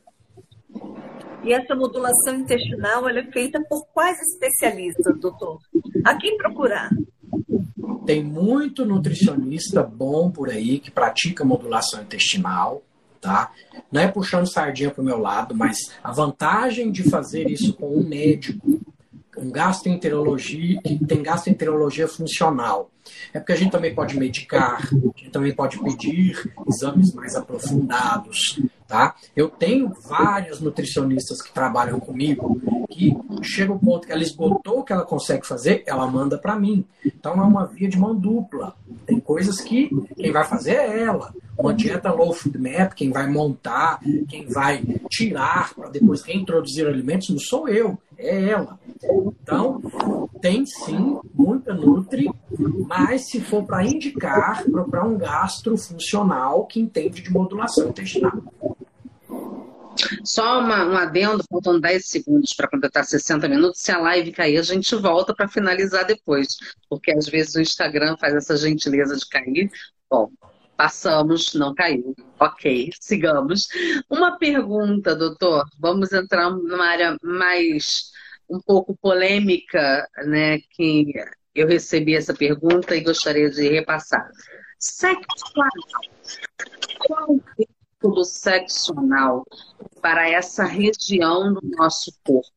[1.45, 5.61] E essa modulação intestinal é feita por quais especialistas, doutor?
[6.05, 6.91] A quem procurar?
[8.05, 12.83] Tem muito nutricionista bom por aí que pratica modulação intestinal,
[13.20, 13.53] tá?
[13.91, 17.97] Não é puxando sardinha para o meu lado, mas a vantagem de fazer isso com
[17.97, 18.78] um médico,
[19.39, 22.91] um gastroenterologia, que tem gastroenterologia funcional,
[23.32, 28.61] é porque a gente também pode medicar, a gente também pode pedir exames mais aprofundados,
[28.86, 29.14] tá?
[29.34, 32.61] Eu tenho várias nutricionistas que trabalham comigo
[32.91, 36.59] que chega o ponto que ela esgotou o que ela consegue fazer, ela manda para
[36.59, 36.84] mim.
[37.05, 38.74] Então é uma via de mão dupla.
[39.07, 41.32] Tem coisas que quem vai fazer é ela.
[41.57, 47.28] Uma dieta low food map, quem vai montar, quem vai tirar para depois reintroduzir alimentos,
[47.30, 48.79] não sou eu, é ela.
[49.03, 49.81] Então,
[50.41, 52.29] tem sim muita Nutri,
[52.87, 58.43] mas se for para indicar, procurar um gastro funcional que entende de modulação intestinal.
[60.25, 63.81] Só uma, um adendo, faltam 10 segundos para completar 60 minutos.
[63.81, 66.57] Se a live cair, a gente volta para finalizar depois,
[66.89, 69.71] porque às vezes o Instagram faz essa gentileza de cair.
[70.09, 70.31] Bom,
[70.79, 72.14] passamos, não caiu.
[72.39, 73.66] Ok, sigamos.
[74.09, 75.68] Uma pergunta, doutor.
[75.76, 78.12] Vamos entrar numa área mais
[78.49, 81.12] um pouco polêmica, né, que
[81.53, 84.31] eu recebi essa pergunta e gostaria de repassar.
[84.79, 85.70] Sexo anal.
[87.01, 89.45] Qual o vínculo sexo anal
[90.01, 92.49] para essa região do nosso corpo?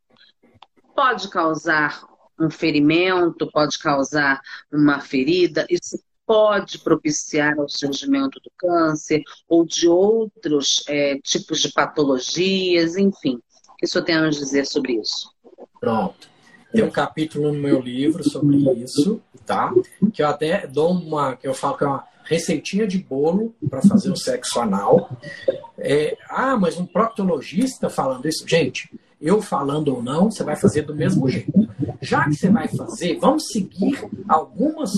[0.95, 2.03] Pode causar
[2.39, 4.39] um ferimento, pode causar
[4.71, 5.97] uma ferida, isso
[6.31, 13.35] pode propiciar o surgimento do câncer ou de outros é, tipos de patologias, enfim.
[13.67, 15.29] O que o senhor tem a nos dizer sobre isso?
[15.77, 16.29] Pronto.
[16.71, 19.73] Tem um capítulo no meu livro sobre isso, tá?
[20.13, 23.81] Que eu até dou uma, que eu falo que é uma receitinha de bolo para
[23.81, 25.09] fazer o sexo anal.
[25.77, 28.47] É, ah, mas um proctologista falando isso.
[28.47, 31.51] Gente, eu falando ou não, você vai fazer do mesmo jeito.
[32.01, 34.91] Já que você vai fazer, vamos seguir algumas,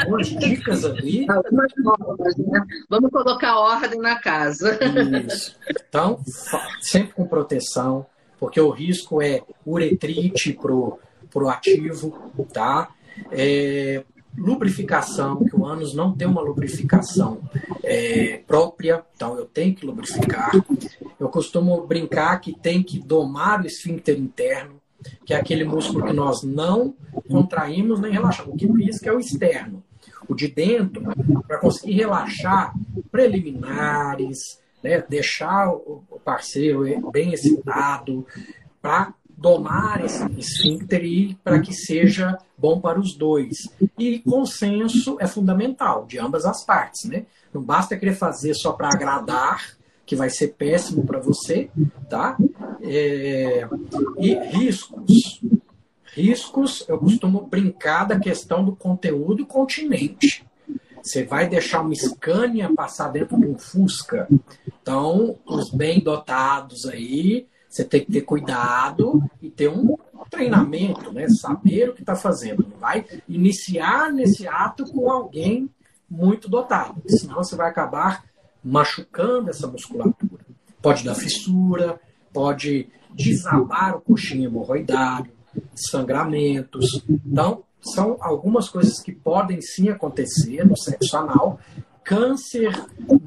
[0.00, 1.24] algumas dicas ali.
[1.26, 2.60] Né?
[2.90, 4.78] Vamos colocar ordem na casa.
[5.26, 5.56] Isso.
[5.70, 6.20] Então,
[6.80, 8.06] sempre com proteção,
[8.40, 10.98] porque o risco é uretrite pro,
[11.30, 12.90] pro ativo, tá?
[13.30, 14.04] É,
[14.36, 17.40] lubrificação, que o ânus não tem uma lubrificação
[17.82, 20.50] é, própria, então eu tenho que lubrificar.
[21.18, 24.80] Eu costumo brincar que tem que domar o esfíncter interno,
[25.24, 26.94] que é aquele músculo que nós não
[27.28, 28.54] contraímos nem relaxamos.
[28.54, 29.82] O que pisca é o externo.
[30.28, 31.02] O de dentro,
[31.46, 32.74] para conseguir relaxar
[33.10, 38.26] preliminares, né, deixar o parceiro bem excitado,
[38.80, 43.68] para domar esse esfíncter e para que seja bom para os dois.
[43.98, 47.26] E consenso é fundamental de ambas as partes, né?
[47.52, 49.76] Não basta querer fazer só para agradar,
[50.06, 51.68] que vai ser péssimo para você,
[52.08, 52.38] tá?
[52.80, 53.68] É...
[54.18, 55.42] E riscos.
[56.14, 60.46] Riscos, eu costumo brincar da questão do conteúdo continente.
[61.02, 64.28] Você vai deixar uma Scania passar dentro de um Fusca.
[64.80, 69.96] Então, os bem dotados aí, você tem que ter cuidado e ter um
[70.30, 71.28] treinamento, né?
[71.28, 72.66] Saber o que está fazendo.
[72.68, 75.68] Não vai iniciar nesse ato com alguém
[76.08, 78.24] muito dotado, senão você vai acabar
[78.66, 80.44] machucando essa musculatura.
[80.82, 82.00] Pode dar fissura,
[82.32, 85.30] pode desabar o coxinho hemorroidário,
[85.74, 87.02] sangramentos.
[87.08, 91.60] Então, são algumas coisas que podem sim acontecer no sexo anal.
[92.02, 92.72] Câncer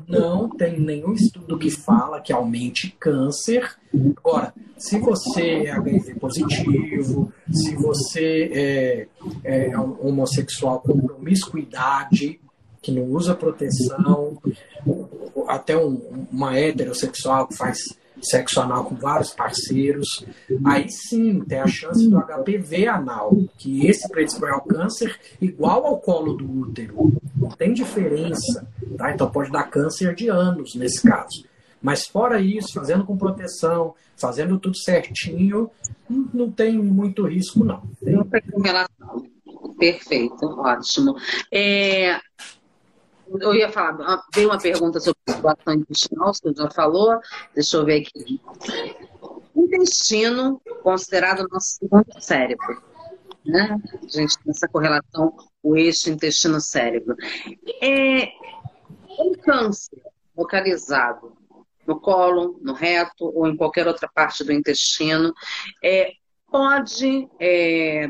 [0.08, 3.76] não tem nenhum estudo que fala que aumente câncer.
[4.18, 9.08] Agora, se você é HIV positivo, se você é,
[9.44, 12.40] é homossexual com promiscuidade,
[12.90, 14.38] que não usa proteção,
[15.48, 17.78] até um, uma heterossexual que faz
[18.22, 20.26] sexo anal com vários parceiros,
[20.66, 26.00] aí sim tem a chance do HPV anal, que esse predispõe ao câncer igual ao
[26.00, 27.14] colo do útero.
[27.36, 28.68] Não tem diferença.
[28.98, 29.14] Tá?
[29.14, 31.46] Então pode dar câncer de anos nesse caso.
[31.82, 35.72] Mas fora isso, fazendo com proteção, fazendo tudo certinho,
[36.34, 37.84] não tem muito risco, não.
[38.04, 38.18] Tem.
[39.78, 41.16] Perfeito, ótimo.
[41.50, 42.20] É,
[43.40, 47.20] eu ia falar, veio uma pergunta sobre circulação intestinal, você já falou,
[47.54, 48.42] deixa eu ver aqui.
[49.56, 52.82] Intestino, considerado nosso segundo cérebro.
[53.46, 53.80] Né?
[53.94, 57.16] A gente tem essa correlação, o eixo intestino-cérebro.
[57.82, 58.28] É,
[59.20, 60.02] um câncer
[60.36, 61.34] localizado
[61.86, 65.34] no colo, no reto ou em qualquer outra parte do intestino,
[65.84, 66.12] é,
[66.52, 68.08] pode é,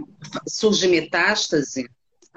[0.47, 1.89] surgir metástase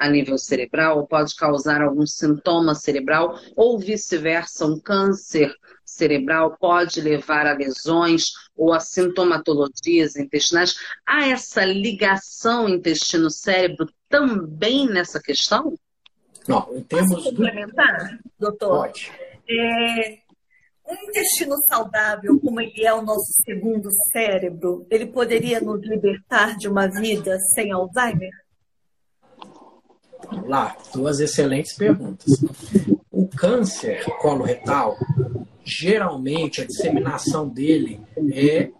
[0.02, 7.00] a nível cerebral, ou pode causar algum sintoma cerebral, ou vice-versa, um câncer cerebral pode
[7.00, 10.74] levar a lesões ou a sintomatologias intestinais.
[11.06, 15.74] Há essa ligação intestino-cérebro também nessa questão?
[16.48, 17.14] Não, em termos.
[17.14, 18.68] Posso complementar, doutor?
[18.70, 19.12] Pode.
[19.48, 20.18] É,
[20.88, 26.66] um intestino saudável, como ele é o nosso segundo cérebro, ele poderia nos libertar de
[26.66, 28.41] uma vida sem Alzheimer?
[30.46, 32.44] Lá, duas excelentes perguntas.
[33.10, 34.96] O câncer coloretal,
[35.64, 38.00] geralmente a disseminação dele
[38.32, 38.70] é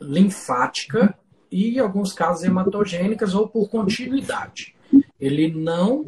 [0.00, 1.14] linfática
[1.50, 4.74] e, em alguns casos, hematogênicas ou por continuidade.
[5.20, 6.04] Ele não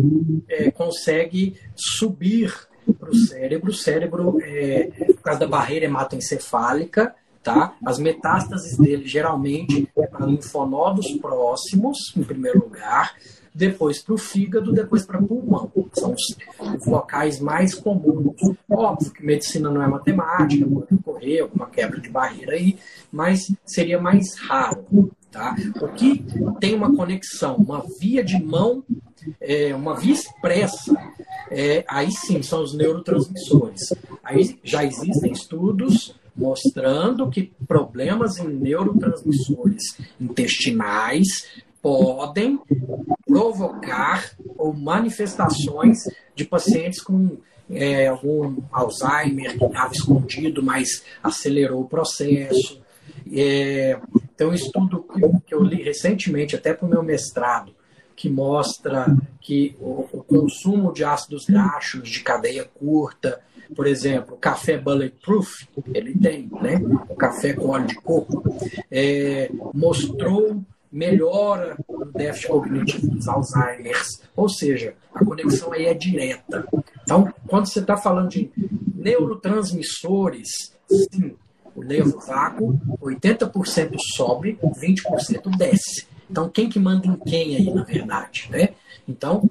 [0.48, 2.54] é, consegue subir
[2.98, 3.70] para o cérebro.
[3.70, 7.74] O cérebro, é, por causa da barreira hematoencefálica, tá?
[7.84, 13.14] As metástases dele geralmente é para linfonodos próximos, em primeiro lugar,
[13.54, 15.70] depois para o fígado, depois para pulmão.
[15.92, 18.36] São os locais mais comuns.
[18.70, 22.78] Óbvio que medicina não é matemática, pode ocorrer alguma quebra de barreira aí,
[23.10, 25.10] mas seria mais raro.
[25.30, 25.54] Tá?
[25.80, 26.24] O que
[26.58, 28.82] tem uma conexão, uma via de mão,
[29.40, 30.92] é, uma via expressa,
[31.50, 33.94] é, aí sim são os neurotransmissores.
[34.24, 41.46] Aí já existem estudos mostrando que problemas em neurotransmissores intestinais
[41.82, 42.60] podem
[43.26, 45.98] provocar ou manifestações
[46.34, 47.38] de pacientes com
[47.70, 52.80] é, algum Alzheimer que estava escondido, mas acelerou o processo.
[53.32, 53.98] É,
[54.36, 55.06] tem um estudo
[55.46, 57.72] que eu li recentemente, até para o meu mestrado,
[58.16, 63.40] que mostra que o, o, consumo de ácidos graxos de cadeia curta,
[63.74, 66.80] por exemplo, café Bulletproof, ele tem, né?
[67.08, 68.42] O café com óleo de coco,
[68.90, 76.66] é, mostrou melhora no déficit cognitivo dos Alzheimer's, ou seja, a conexão aí é direta.
[77.02, 78.50] Então, quando você está falando de
[78.94, 81.36] neurotransmissores, sim,
[81.74, 86.06] o nervo vago, 80% sobe, 20% desce.
[86.28, 88.48] Então, quem que manda em quem aí, na verdade?
[88.50, 88.70] Né?
[89.08, 89.50] Então,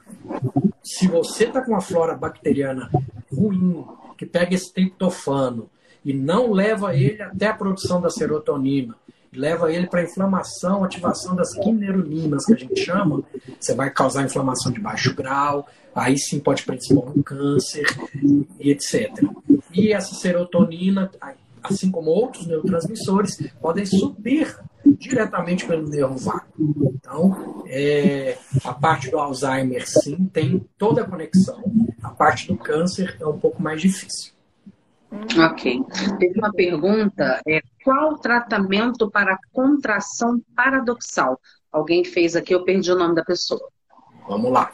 [0.84, 2.90] se você está com uma flora bacteriana
[3.32, 3.86] ruim,
[4.18, 5.70] que pega esse triptofano
[6.04, 8.96] e não leva ele até a produção da serotonina,
[9.34, 13.24] leva ele para inflamação, ativação das quineroninas, que a gente chama,
[13.60, 17.86] você vai causar inflamação de baixo grau, aí sim pode predispor um câncer
[18.60, 19.12] e etc.
[19.74, 21.12] E essa serotonina,
[21.64, 26.46] assim como outros neurotransmissores, podem subir diretamente pelo nervo vago.
[26.96, 31.62] Então, é, a parte do Alzheimer, sim, tem toda a conexão.
[32.02, 34.34] A parte do câncer é um pouco mais difícil.
[35.12, 35.84] Ok.
[36.20, 41.40] Teve uma pergunta: é, qual o tratamento para contração paradoxal?
[41.72, 43.70] Alguém fez aqui, eu perdi o nome da pessoa.
[44.28, 44.74] Vamos lá.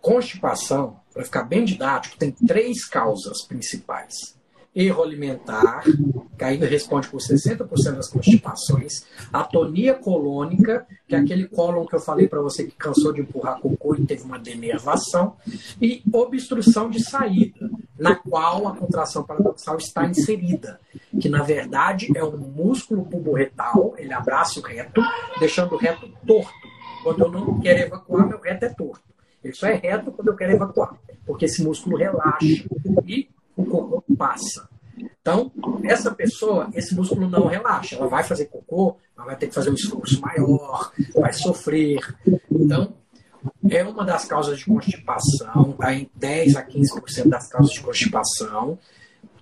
[0.00, 4.34] Constipação, para ficar bem didático, tem três causas principais
[4.74, 5.84] erro alimentar,
[6.36, 12.00] que ainda responde por 60% das constipações, atonia colônica, que é aquele cólon que eu
[12.00, 15.36] falei para você que cansou de empurrar cocô e teve uma denervação,
[15.80, 20.80] e obstrução de saída, na qual a contração paradoxal está inserida,
[21.20, 25.00] que na verdade é um músculo pubo-retal, ele abraça o reto,
[25.38, 26.52] deixando o reto torto.
[27.04, 29.02] Quando eu não quero evacuar, meu reto é torto.
[29.44, 30.96] Ele só é reto quando eu quero evacuar,
[31.26, 32.64] porque esse músculo relaxa.
[33.06, 34.68] E o cocô passa.
[35.20, 35.50] Então,
[35.84, 37.96] essa pessoa, esse músculo não relaxa.
[37.96, 41.98] Ela vai fazer cocô, ela vai ter que fazer um esforço maior, vai sofrer.
[42.50, 42.94] Então,
[43.68, 48.78] é uma das causas de constipação, está em 10 a 15% das causas de constipação.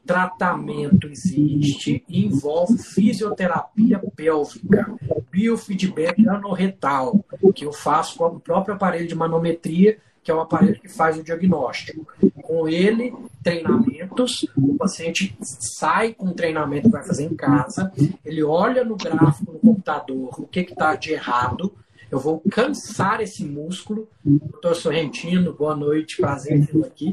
[0.04, 4.92] Tratamento existe, envolve fisioterapia pélvica,
[5.30, 10.80] biofeedback anorretal, que eu faço com o próprio aparelho de manometria que é o aparelho
[10.80, 12.06] que faz o diagnóstico.
[12.42, 13.12] Com ele,
[13.42, 15.36] treinamentos, o paciente
[15.78, 17.92] sai com o treinamento que vai fazer em casa,
[18.24, 21.72] ele olha no gráfico no computador o que está de errado,
[22.12, 24.06] eu vou cansar esse músculo.
[24.22, 27.10] Doutor Sorrentino, boa noite, prazer tê-lo aqui.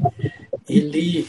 [0.68, 1.26] Ele,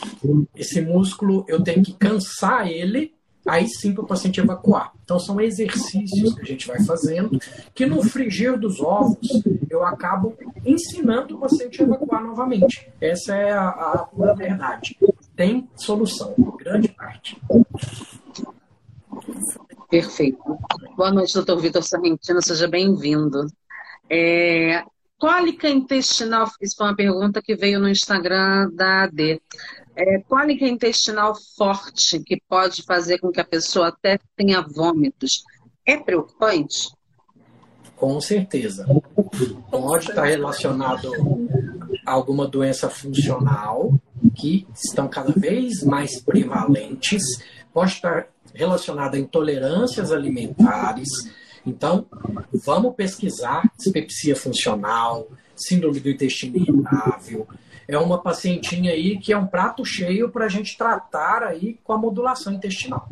[0.54, 3.14] esse músculo, eu tenho que cansar ele
[3.46, 4.94] aí sim para o paciente evacuar.
[5.04, 7.40] Então são exercícios que a gente vai fazendo,
[7.74, 10.36] que no frigir dos ovos eu acabo
[10.66, 12.90] ensinando o paciente a evacuar novamente.
[13.00, 14.98] Essa é a, a pura verdade.
[15.36, 17.42] Tem solução, grande parte.
[19.90, 20.58] Perfeito.
[20.96, 23.48] Boa noite, doutor Vitor Sargentino, seja bem-vindo.
[24.10, 24.84] É,
[25.22, 29.40] cólica intestinal, isso foi uma pergunta que veio no Instagram da AD
[29.96, 35.44] é, cólica intestinal forte, que pode fazer com que a pessoa até tenha vômitos,
[35.86, 36.90] é preocupante?
[37.96, 38.88] Com certeza.
[39.70, 41.12] Pode estar relacionado
[42.04, 43.94] a alguma doença funcional,
[44.36, 47.22] que estão cada vez mais prevalentes,
[47.72, 51.10] pode estar relacionada a intolerâncias alimentares.
[51.66, 52.06] Então,
[52.54, 57.48] vamos pesquisar dispepsia funcional, síndrome do intestino irritável,
[57.88, 61.94] é uma pacientinha aí que é um prato cheio para a gente tratar aí com
[61.94, 63.10] a modulação intestinal.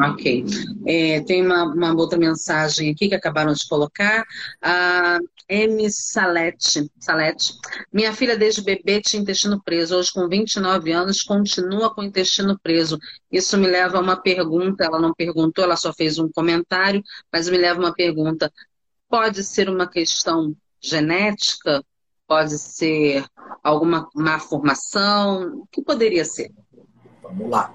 [0.00, 0.44] Ok.
[0.86, 4.24] É, tem uma, uma, outra mensagem aqui que acabaram de colocar.
[4.60, 5.18] A
[5.48, 5.90] M.
[5.90, 7.54] Salete, Salete.
[7.92, 9.96] Minha filha, desde bebê, tinha intestino preso.
[9.96, 12.98] Hoje, com 29 anos, continua com o intestino preso.
[13.32, 14.84] Isso me leva a uma pergunta.
[14.84, 17.02] Ela não perguntou, ela só fez um comentário,
[17.32, 18.52] mas me leva a uma pergunta.
[19.08, 21.82] Pode ser uma questão genética?
[22.26, 23.24] Pode ser
[23.62, 25.60] alguma má formação?
[25.60, 26.52] O que poderia ser?
[27.22, 27.74] Vamos lá.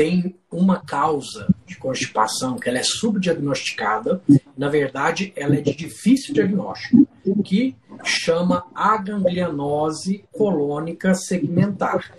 [0.00, 4.22] Tem uma causa de constipação que ela é subdiagnosticada,
[4.56, 7.06] na verdade, ela é de difícil diagnóstico,
[7.44, 12.16] que chama aganglianose colônica segmentar,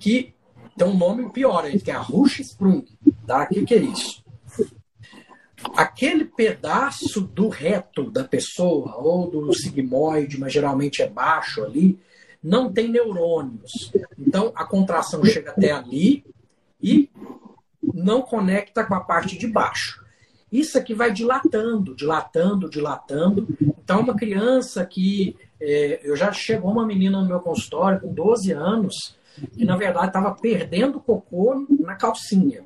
[0.00, 0.34] que
[0.76, 2.84] tem um nome pior que é a Rush-Sprung.
[3.24, 3.44] Tá?
[3.44, 4.24] O que, que é isso?
[5.76, 11.96] aquele pedaço do reto da pessoa, ou do sigmoide, mas geralmente é baixo ali,
[12.42, 13.92] não tem neurônios.
[14.18, 16.24] Então a contração chega até ali
[16.82, 17.10] e
[17.82, 20.04] não conecta com a parte de baixo.
[20.50, 23.46] Isso aqui vai dilatando, dilatando, dilatando.
[23.60, 25.36] Então, uma criança que.
[25.60, 29.14] É, eu já chegou uma menina no meu consultório com 12 anos,
[29.52, 32.64] que na verdade estava perdendo cocô na calcinha.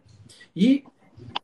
[0.54, 0.84] E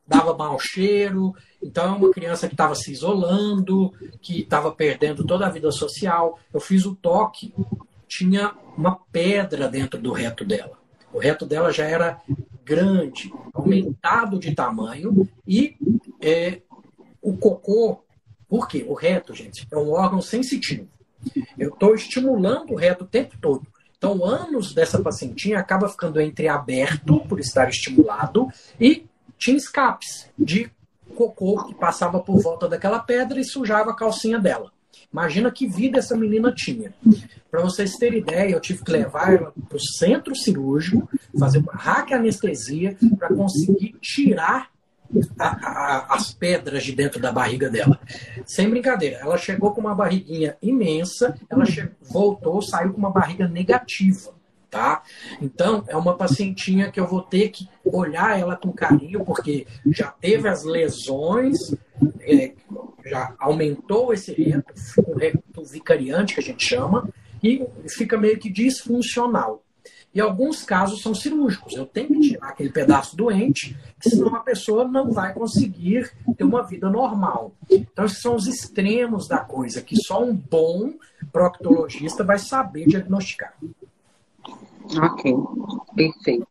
[0.07, 1.35] dava mau cheiro.
[1.61, 6.39] Então, é uma criança que estava se isolando, que estava perdendo toda a vida social.
[6.51, 7.53] Eu fiz o toque,
[8.07, 10.80] tinha uma pedra dentro do reto dela.
[11.13, 12.21] O reto dela já era
[12.63, 15.75] grande, aumentado de tamanho e
[16.21, 16.61] é,
[17.21, 18.03] o cocô,
[18.47, 18.85] por quê?
[18.87, 20.87] O reto, gente, é um órgão sensitivo.
[21.57, 23.65] Eu estou estimulando o reto o tempo todo.
[23.97, 28.47] Então, o ânus dessa pacientinha acaba ficando entreaberto por estar estimulado
[28.79, 29.05] e
[29.37, 30.71] tinha escapes de
[31.15, 34.71] cocô que passava por volta daquela pedra e sujava a calcinha dela.
[35.11, 36.93] Imagina que vida essa menina tinha.
[37.49, 41.73] Para vocês terem ideia, eu tive que levar ela para o centro cirúrgico, fazer uma
[42.15, 44.71] anestesia para conseguir tirar
[45.37, 47.99] a, a, as pedras de dentro da barriga dela.
[48.45, 51.65] Sem brincadeira, ela chegou com uma barriguinha imensa, ela
[52.01, 54.33] voltou, saiu com uma barriga negativa.
[54.69, 55.03] Tá?
[55.41, 60.07] Então, é uma pacientinha que eu vou ter que olhar ela com carinho, porque já
[60.07, 61.75] teve as lesões,
[62.21, 62.53] é,
[63.11, 64.73] já aumentou esse reto,
[65.05, 67.09] o reto vicariante, que a gente chama,
[67.43, 69.63] e fica meio que disfuncional.
[70.13, 71.73] E alguns casos são cirúrgicos.
[71.73, 76.63] Eu tenho que tirar aquele pedaço doente, senão a pessoa não vai conseguir ter uma
[76.63, 77.53] vida normal.
[77.69, 80.93] Então, esses são os extremos da coisa, que só um bom
[81.31, 83.53] proctologista vai saber diagnosticar.
[85.01, 85.33] Ok,
[85.95, 86.47] perfeito.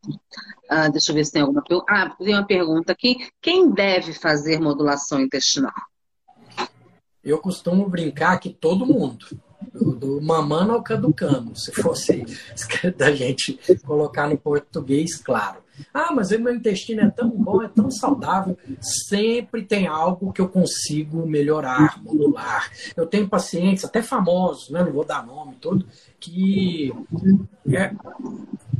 [0.68, 1.92] Ah, deixa eu ver se tem alguma pergunta.
[1.92, 3.28] Ah, tem uma pergunta aqui.
[3.42, 5.72] Quem deve fazer modulação intestinal?
[7.22, 9.26] Eu costumo brincar que todo mundo
[9.72, 12.24] do, mamano ao caducano, se fosse
[12.96, 15.58] da gente colocar no português, claro.
[15.94, 18.56] Ah, mas meu intestino é tão bom, é tão saudável.
[18.80, 22.70] Sempre tem algo que eu consigo melhorar, modular.
[22.94, 24.82] Eu tenho pacientes, até famosos, né?
[24.84, 25.86] não vou dar nome todo,
[26.18, 26.92] que
[27.66, 27.92] é,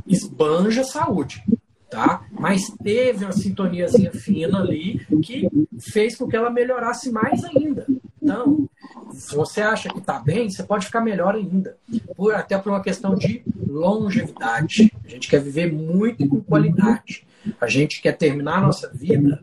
[0.07, 1.43] esbanja saúde.
[1.89, 2.23] Tá?
[2.31, 5.49] Mas teve uma sintoniazinha fina ali que
[5.91, 7.85] fez com que ela melhorasse mais ainda.
[8.21, 8.69] Então,
[9.13, 11.77] se você acha que está bem, você pode ficar melhor ainda.
[12.15, 14.91] Por, até por uma questão de longevidade.
[15.03, 17.25] A gente quer viver muito com qualidade.
[17.59, 19.41] A gente quer terminar a nossa vida,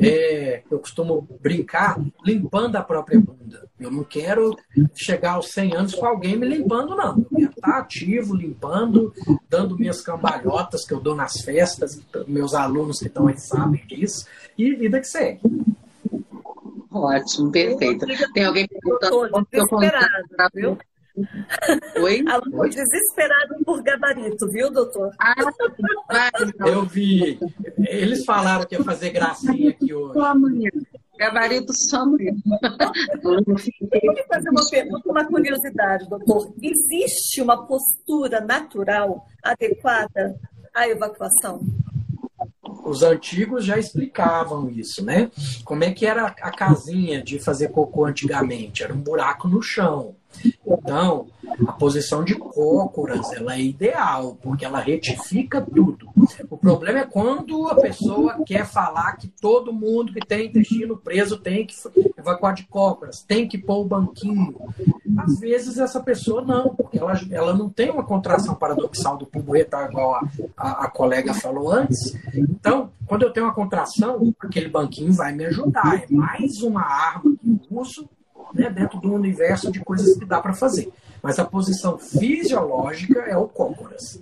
[0.00, 3.68] é, eu costumo brincar, limpando a própria bunda.
[3.78, 4.56] Eu não quero
[4.94, 7.18] chegar aos 100 anos com alguém me limpando, não.
[7.18, 9.12] Eu quero estar ativo, limpando,
[9.48, 14.26] dando minhas cambalhotas que eu dou nas festas, meus alunos que estão aí sabem disso,
[14.56, 15.40] e vida que segue.
[16.92, 18.06] Ótimo, perfeito.
[18.34, 19.30] Tem alguém perguntando
[19.68, 20.78] contato, viu?
[22.02, 22.24] Oi?
[22.26, 25.10] Aluno desesperado por gabarito, viu, doutor?
[25.18, 25.34] Ah,
[26.66, 27.38] eu vi.
[27.78, 30.14] Eles falaram que ia fazer gracinha aqui hoje.
[30.14, 30.70] Só amanhã.
[31.18, 32.32] Gabarito só amanhã.
[33.22, 36.54] Eu fazer uma pergunta, uma curiosidade, doutor.
[36.62, 40.34] Existe uma postura natural adequada
[40.74, 41.60] à evacuação?
[42.84, 45.30] Os antigos já explicavam isso, né?
[45.64, 48.82] Como é que era a casinha de fazer cocô antigamente?
[48.82, 50.14] Era um buraco no chão.
[50.66, 51.26] Então,
[51.66, 56.08] a posição de cócoras ela é ideal, porque ela retifica tudo.
[56.48, 61.38] O problema é quando a pessoa quer falar que todo mundo que tem intestino preso
[61.38, 61.74] tem que
[62.16, 64.56] evacuar de cócoras, tem que pôr o banquinho.
[65.18, 69.54] Às vezes essa pessoa não, porque ela, ela não tem uma contração paradoxal do pulmão
[69.54, 72.14] retal, igual a, a, a colega falou antes.
[72.34, 76.04] Então, quando eu tenho uma contração, aquele banquinho vai me ajudar.
[76.04, 78.08] É mais uma arma que eu uso
[78.54, 80.92] né, dentro do universo de coisas que dá para fazer.
[81.22, 84.20] Mas a posição fisiológica é o cócoras.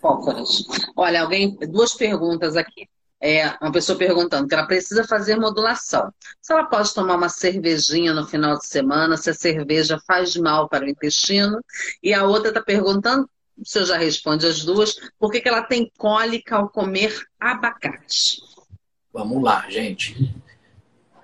[0.00, 0.64] Cócoras.
[0.94, 2.88] Olha, alguém, duas perguntas aqui.
[3.20, 6.12] É, uma pessoa perguntando que ela precisa fazer modulação.
[6.40, 10.68] Se ela pode tomar uma cervejinha no final de semana, se a cerveja faz mal
[10.68, 11.60] para o intestino.
[12.02, 13.28] E a outra está perguntando,
[13.58, 18.42] o senhor já responde as duas, por que, que ela tem cólica ao comer abacate?
[19.12, 20.34] Vamos lá, gente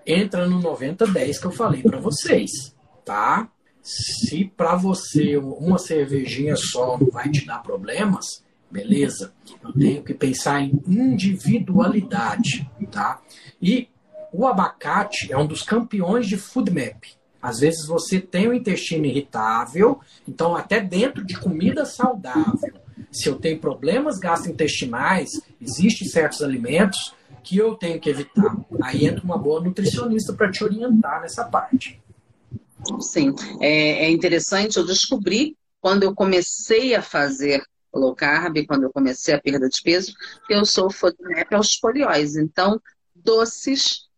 [0.06, 2.74] entra no 90-10 que eu falei para vocês,
[3.04, 3.48] tá?
[3.82, 9.32] Se para você uma cervejinha só não vai te dar problemas, beleza.
[9.62, 13.20] Eu tenho que pensar em individualidade, tá?
[13.60, 13.88] E
[14.32, 17.04] o abacate é um dos campeões de food map.
[17.40, 22.72] Às vezes você tem o intestino irritável, então até dentro de comida saudável,
[23.10, 25.28] se eu tenho problemas gastrointestinais,
[25.60, 28.56] existem certos alimentos que eu tenho que evitar.
[28.82, 32.00] Aí entra uma boa nutricionista para te orientar nessa parte.
[33.00, 34.76] Sim, é, é interessante.
[34.76, 37.62] Eu descobri quando eu comecei a fazer
[37.92, 40.14] low carb, quando eu comecei a perda de peso,
[40.46, 42.36] que eu sou FODMAP aos polióis.
[42.36, 42.80] Então,
[43.14, 44.08] doces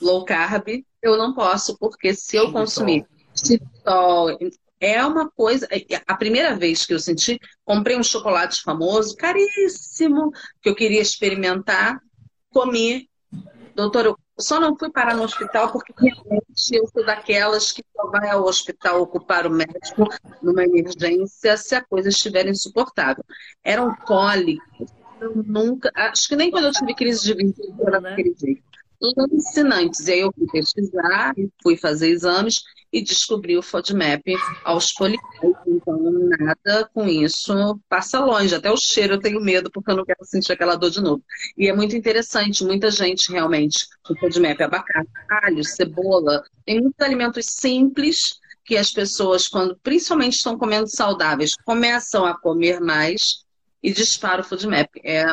[0.00, 4.38] low carb eu não posso, porque se eu consumir xilitol,
[4.78, 5.66] é uma coisa.
[5.70, 10.30] É, é, a primeira vez que eu senti, comprei um chocolate famoso, caríssimo,
[10.62, 12.00] que eu queria experimentar,
[12.52, 13.08] comi.
[13.74, 18.10] Doutor, eu só não fui parar no hospital porque realmente eu sou daquelas que só
[18.10, 20.08] vai ao hospital ocupar o médico
[20.42, 23.24] numa emergência se a coisa estiver insuportável.
[23.62, 24.90] Eram cólicos.
[25.20, 25.90] Eu nunca.
[25.94, 27.54] Acho que nem quando eu tive crise de vírus
[27.86, 28.34] era daquele
[29.02, 30.06] jeito alucinantes.
[30.06, 32.62] E aí eu fui pesquisar, fui fazer exames
[32.92, 35.20] e descobri o FODMAP aos polióis.
[35.66, 35.98] Então,
[36.38, 38.54] nada com isso passa longe.
[38.54, 41.22] Até o cheiro eu tenho medo, porque eu não quero sentir aquela dor de novo.
[41.56, 45.08] E é muito interessante, muita gente realmente, o FODMAP, abacate,
[45.42, 52.24] alho, cebola, tem muitos alimentos simples que as pessoas, quando principalmente estão comendo saudáveis, começam
[52.24, 53.44] a comer mais
[53.82, 55.00] e dispara o FODMAP.
[55.04, 55.24] É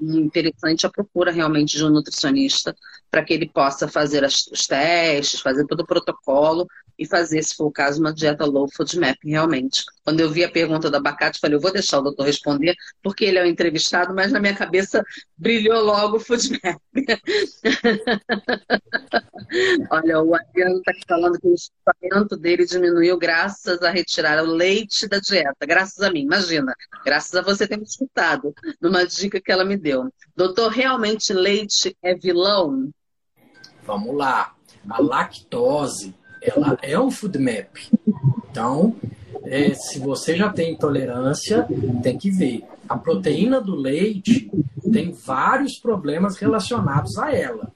[0.00, 2.74] interessante a procura realmente de um nutricionista
[3.10, 6.66] para que ele possa fazer as, os testes, fazer todo o protocolo
[6.98, 9.84] e fazer, se for o caso, uma dieta low food realmente.
[10.04, 13.24] Quando eu vi a pergunta do abacate, falei, eu vou deixar o doutor responder, porque
[13.24, 15.04] ele é o entrevistado, mas na minha cabeça
[15.36, 16.60] brilhou logo o food.
[19.90, 25.06] Olha, o Adriano está falando que o equipamento dele diminuiu graças a retirar o leite
[25.06, 25.66] da dieta.
[25.66, 26.74] Graças a mim, imagina.
[27.04, 30.12] Graças a você ter me escutado numa dica que ela me deu.
[30.34, 32.90] Doutor, realmente leite é vilão?
[33.88, 34.54] Vamos lá.
[34.90, 37.74] A lactose ela é um food map.
[38.50, 38.94] Então,
[39.44, 41.66] é, se você já tem intolerância,
[42.02, 42.64] tem que ver.
[42.86, 44.50] A proteína do leite
[44.92, 47.72] tem vários problemas relacionados a ela.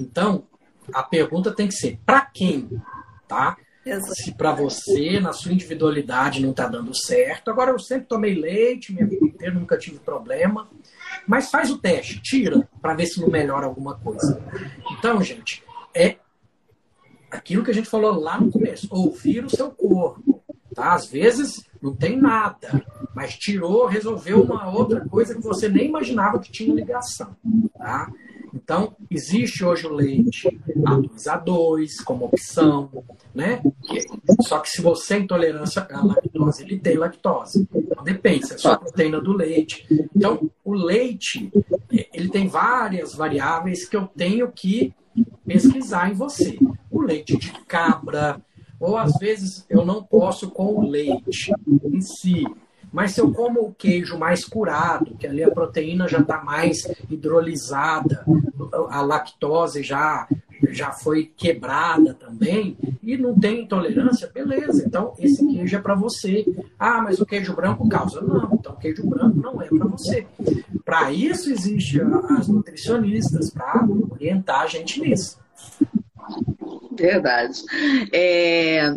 [0.00, 0.42] Então,
[0.92, 2.68] a pergunta tem que ser para quem,
[3.28, 3.56] tá?
[3.86, 4.14] Exato.
[4.16, 7.52] Se para você, na sua individualidade, não está dando certo.
[7.52, 10.68] Agora, eu sempre tomei leite, minha vida inteira, nunca tive problema.
[11.26, 14.42] Mas faz o teste, tira, para ver se não melhora alguma coisa.
[14.92, 15.62] Então, gente,
[15.94, 16.16] é
[17.30, 20.42] aquilo que a gente falou lá no começo, ouvir o seu corpo.
[20.74, 20.94] Tá?
[20.94, 22.82] Às vezes não tem nada,
[23.14, 27.36] mas tirou, resolveu uma outra coisa que você nem imaginava que tinha ligação.
[27.76, 28.10] Tá?
[28.54, 33.04] Então, existe hoje o leite A2A2 como opção,
[33.34, 33.62] né?
[34.42, 37.66] Só que se você é intolerância à lactose, ele tem lactose.
[37.74, 39.86] Então, depende, se é só a proteína do leite.
[40.14, 41.50] Então, o leite,
[42.12, 44.94] ele tem várias variáveis que eu tenho que
[45.46, 46.58] pesquisar em você.
[46.90, 48.40] O leite de cabra,
[48.78, 51.52] ou às vezes eu não posso com o leite
[51.84, 52.44] em si.
[52.92, 56.86] Mas se eu como o queijo mais curado, que ali a proteína já está mais
[57.08, 58.24] hidrolisada,
[58.90, 60.28] a lactose já,
[60.70, 66.44] já foi quebrada também, e não tem intolerância, beleza, então esse queijo é para você.
[66.78, 68.20] Ah, mas o queijo branco causa.
[68.20, 70.26] Não, então o queijo branco não é para você.
[70.84, 72.00] Para isso existe
[72.38, 75.38] as nutricionistas, para orientar a gente nisso.
[76.96, 77.58] Verdade.
[78.12, 78.94] É...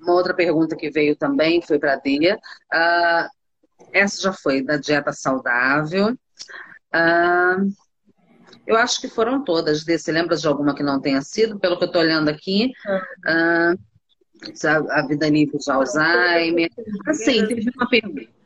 [0.00, 2.38] Uma outra pergunta que veio também foi para a Dia.
[2.72, 3.28] Uh,
[3.92, 6.16] essa já foi da dieta saudável.
[6.94, 7.72] Uh,
[8.66, 9.84] eu acho que foram todas.
[9.84, 11.58] Você lembra de alguma que não tenha sido?
[11.58, 12.72] Pelo que eu estou olhando aqui.
[13.26, 13.78] Uh,
[14.90, 16.70] a vida livre de Alzheimer.
[17.06, 18.39] Assim, teve uma pergunta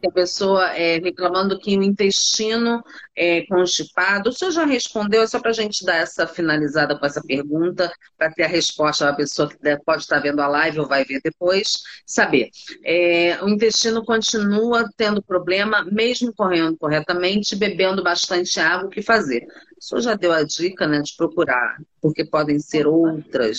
[0.00, 2.82] que a pessoa é, reclamando que o intestino
[3.14, 4.30] é constipado.
[4.30, 7.92] O senhor já respondeu, é só para a gente dar essa finalizada com essa pergunta,
[8.18, 11.20] para ter a resposta da pessoa que pode estar vendo a live ou vai ver
[11.22, 11.68] depois,
[12.04, 12.50] saber.
[12.84, 19.46] É, o intestino continua tendo problema, mesmo correndo corretamente, bebendo bastante água, o que fazer?
[19.78, 23.58] O senhor já deu a dica né, de procurar, porque podem ser outras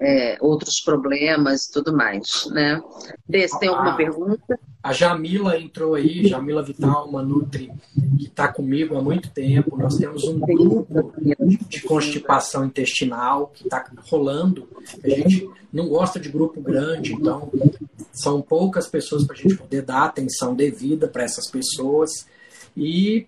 [0.00, 2.82] é, outros problemas e tudo mais, né?
[3.28, 4.58] Desse, tem alguma a, pergunta?
[4.82, 7.70] A Jamila entrou aí, Jamila Vital, uma Nutri,
[8.18, 9.76] que está comigo há muito tempo.
[9.76, 11.12] Nós temos um grupo
[11.68, 14.66] de constipação intestinal que está rolando.
[15.04, 17.52] A gente não gosta de grupo grande, então
[18.10, 22.26] são poucas pessoas para a gente poder dar atenção devida para essas pessoas.
[22.74, 23.26] E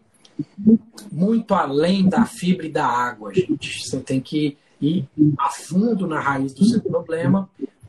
[1.10, 3.86] muito além da fibra e da água, gente.
[3.86, 7.48] Você tem que ir a fundo na raiz do seu problema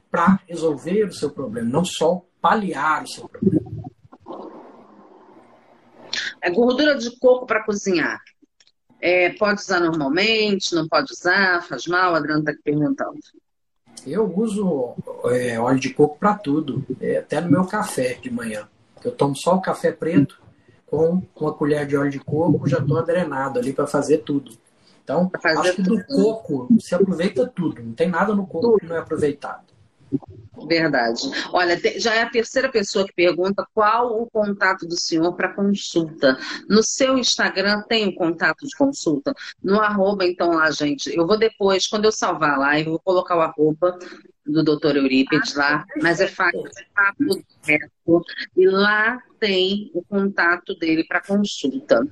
[0.09, 3.71] para resolver o seu problema, não só paliar o seu problema.
[6.41, 8.21] É gordura de coco para cozinhar.
[9.01, 12.13] É, pode usar normalmente, não pode usar, faz mal?
[12.13, 13.19] A Adriana está aqui perguntando.
[14.05, 14.93] Eu uso
[15.25, 18.67] é, óleo de coco para tudo, é, até no meu café de manhã.
[19.03, 20.41] Eu tomo só o café preto
[20.85, 24.51] com uma colher de óleo de coco, já estou adrenado ali para fazer tudo.
[25.03, 27.83] Então, acho que do coco se aproveita tudo.
[27.83, 29.73] Não tem nada no coco que não é aproveitado.
[30.67, 31.21] Verdade.
[31.51, 36.37] Olha, já é a terceira pessoa que pergunta qual o contato do senhor para consulta.
[36.69, 39.33] No seu Instagram tem o contato de consulta?
[39.61, 41.13] No arroba, então lá, gente.
[41.15, 43.97] Eu vou depois, quando eu salvar a live, eu vou colocar o arroba
[44.45, 48.21] do doutor Eurípides lá, mas é fácil, é papo reto,
[48.57, 52.05] e lá tem o contato dele para consulta.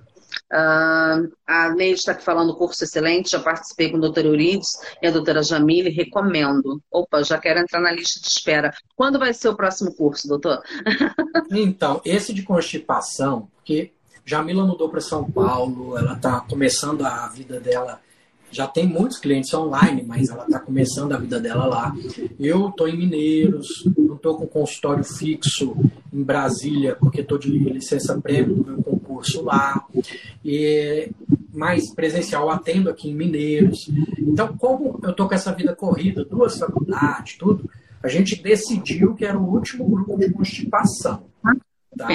[0.51, 4.67] Uh, a Neide está aqui falando curso excelente, já participei com o doutor Eurides
[5.01, 6.81] e a doutora Jamile, recomendo.
[6.91, 8.73] Opa, já quero entrar na lista de espera.
[8.95, 10.61] Quando vai ser o próximo curso, doutor?
[11.51, 13.93] então, esse de constipação, porque
[14.25, 18.01] Jamila mudou para São Paulo, ela está começando a vida dela
[18.51, 21.95] já tem muitos clientes online, mas ela está começando a vida dela lá.
[22.39, 23.67] Eu estou em Mineiros,
[23.97, 25.75] não estou com consultório fixo
[26.13, 29.85] em Brasília, porque estou de licença prêmio do meu concurso lá.
[30.43, 31.09] E,
[31.53, 33.89] mais presencial, atendo aqui em Mineiros.
[34.19, 37.69] Então, como eu estou com essa vida corrida, duas faculdades, tudo,
[38.03, 41.23] a gente decidiu que era o último grupo de constipação.
[41.97, 42.07] Tá?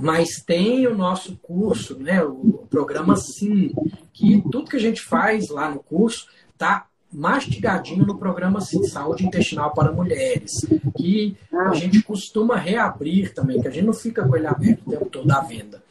[0.00, 3.72] Mas tem o nosso curso, né, o programa Sim,
[4.12, 9.24] que tudo que a gente faz lá no curso está mastigadinho no programa Sim, Saúde
[9.24, 10.52] Intestinal para Mulheres,
[10.96, 14.90] que a gente costuma reabrir também, que a gente não fica com ele aberto o
[14.90, 15.82] tempo todo à venda.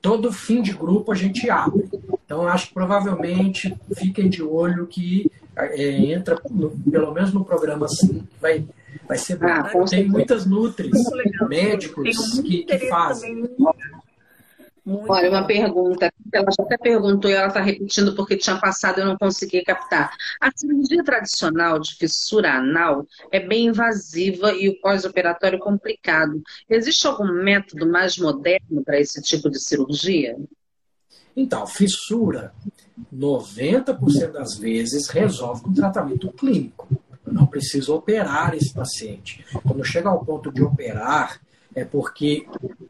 [0.00, 1.88] Todo fim de grupo a gente abre.
[2.24, 7.88] Então, acho que provavelmente fiquem de olho que é, entra, no, pelo menos no programa
[7.88, 8.64] Sim, que vai
[9.06, 9.46] Vai ser bom.
[9.46, 11.02] Ah, tem muitas nutris,
[11.48, 13.48] médicos que, que fazem.
[14.84, 16.12] Muito Olha, uma pergunta.
[16.30, 19.62] Ela já até perguntou e ela está repetindo porque tinha passado e eu não consegui
[19.62, 20.14] captar.
[20.38, 26.42] A cirurgia tradicional de fissura anal é bem invasiva e o pós-operatório complicado.
[26.68, 30.36] Existe algum método mais moderno para esse tipo de cirurgia?
[31.36, 32.52] Então, fissura,
[33.12, 36.88] 90% das vezes, resolve com tratamento clínico.
[37.26, 39.44] Eu não preciso operar esse paciente.
[39.66, 41.40] Quando chega ao ponto de operar,
[41.74, 42.46] é porque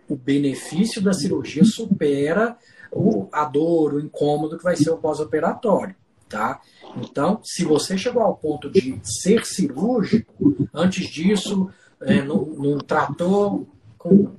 [0.09, 2.57] o benefício da cirurgia supera
[2.93, 5.95] o, a dor, o incômodo que vai ser o pós-operatório.
[6.29, 6.61] Tá?
[6.97, 13.69] Então, se você chegou ao ponto de ser cirúrgico, antes disso, é, não, não tratou
[13.97, 14.33] com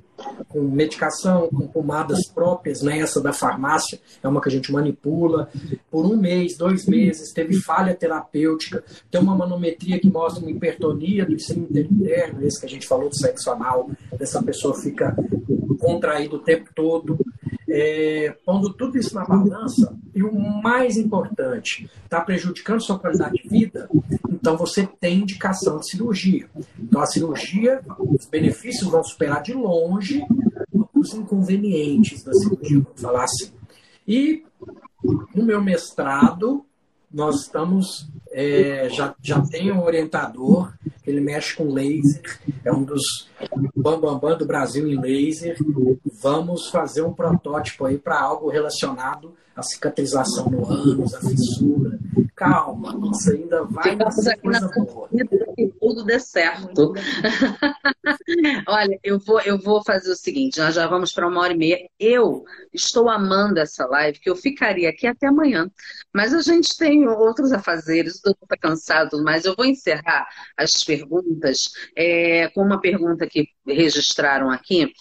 [0.48, 3.00] com medicação, com pomadas próprias, né?
[3.00, 5.50] essa da farmácia é uma que a gente manipula.
[5.92, 11.26] Por um mês, dois meses, teve falha terapêutica, tem uma manometria que mostra uma hipertonia
[11.26, 15.16] do esfíncter interno, esse que a gente falou do sexo anal, dessa pessoa fica
[15.80, 17.18] contraída o tempo todo.
[17.68, 20.32] É, pondo tudo isso na balança, e o
[20.62, 23.90] mais importante, está prejudicando sua qualidade de vida,
[24.30, 26.48] então você tem indicação de cirurgia.
[26.80, 30.24] Então a cirurgia, os benefícios vão superar de longe
[30.94, 33.52] os inconvenientes da cirurgia, vamos falar assim.
[34.08, 34.44] E
[35.34, 36.66] no meu mestrado,
[37.12, 40.74] nós estamos, é, já, já tem um orientador,
[41.08, 43.30] ele mexe com laser, é um dos
[43.74, 45.56] bambambam bam, bam do Brasil em laser.
[46.22, 51.98] Vamos fazer um protótipo aí para algo relacionado à cicatrização no ânus, à fissura.
[52.36, 55.08] Calma, isso ainda vai ser coisa boa.
[55.80, 56.94] Tudo dê certo.
[58.68, 61.58] Olha, eu vou, eu vou fazer o seguinte, nós já vamos para uma hora e
[61.58, 61.90] meia.
[61.98, 62.44] Eu
[62.74, 65.72] estou amando essa live, que eu ficaria aqui até amanhã.
[66.14, 70.28] Mas a gente tem outros afazeres, mundo está cansado, mas eu vou encerrar
[70.58, 74.92] as perguntas é, com uma pergunta que registraram aqui.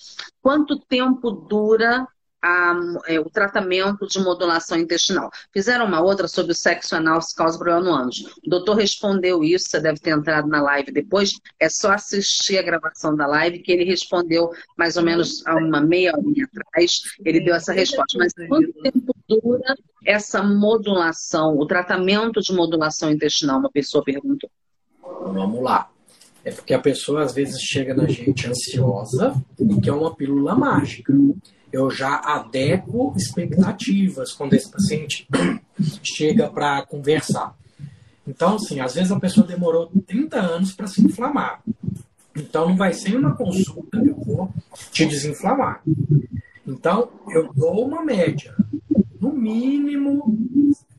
[0.41, 2.07] Quanto tempo dura
[2.45, 2.75] a,
[3.07, 5.31] é, o tratamento de modulação intestinal.
[5.51, 8.37] Fizeram uma outra sobre o sexo anal se causa problema no ânus.
[8.47, 11.33] O doutor respondeu isso, você deve ter entrado na live depois.
[11.59, 15.81] É só assistir a gravação da live que ele respondeu mais ou menos há uma
[15.81, 17.01] meia hora atrás.
[17.25, 18.19] Ele deu essa resposta.
[18.19, 19.75] Mas quanto tempo dura
[20.05, 23.59] essa modulação, o tratamento de modulação intestinal?
[23.59, 24.51] Uma pessoa perguntou.
[25.03, 25.91] Vamos lá.
[26.45, 31.13] É porque a pessoa às vezes chega na gente ansiosa e quer uma pílula mágica.
[31.73, 35.27] Eu já adequo expectativas quando esse paciente
[36.03, 37.57] chega para conversar.
[38.27, 41.63] Então, assim, às vezes a pessoa demorou 30 anos para se inflamar.
[42.37, 44.53] Então, não vai ser uma consulta que eu vou
[44.93, 45.83] te desinflamar.
[46.67, 48.55] Então, eu dou uma média.
[49.21, 50.37] No mínimo,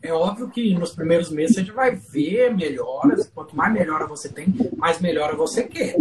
[0.01, 3.29] é óbvio que nos primeiros meses você vai ver melhoras.
[3.33, 5.95] Quanto mais melhora você tem, mais melhora você quer.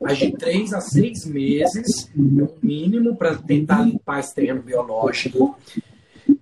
[0.00, 5.56] Mas de três a seis meses é o mínimo para tentar limpar esse terreno biológico.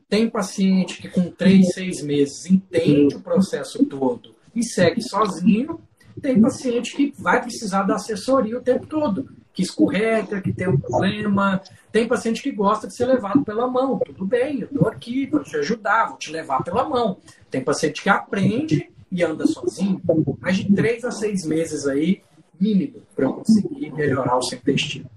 [0.09, 5.81] Tem paciente que com três, seis meses entende o processo todo e segue sozinho.
[6.23, 9.29] Tem paciente que vai precisar da assessoria o tempo todo,
[9.59, 11.61] que escorrega, que tem um problema,
[11.91, 13.99] tem paciente que gosta de ser levado pela mão.
[13.99, 17.19] Tudo bem, eu estou aqui para te ajudar, vou te levar pela mão.
[17.51, 20.01] Tem paciente que aprende e anda sozinho.
[20.41, 22.23] Mas de três a seis meses aí,
[22.61, 25.11] mínimo para conseguir melhorar o seu intestino.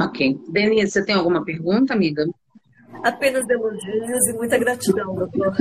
[0.00, 0.40] Ok.
[0.48, 2.26] Denise, você tem alguma pergunta, amiga?
[3.02, 5.54] Apenas elogios e muita gratidão, doutor.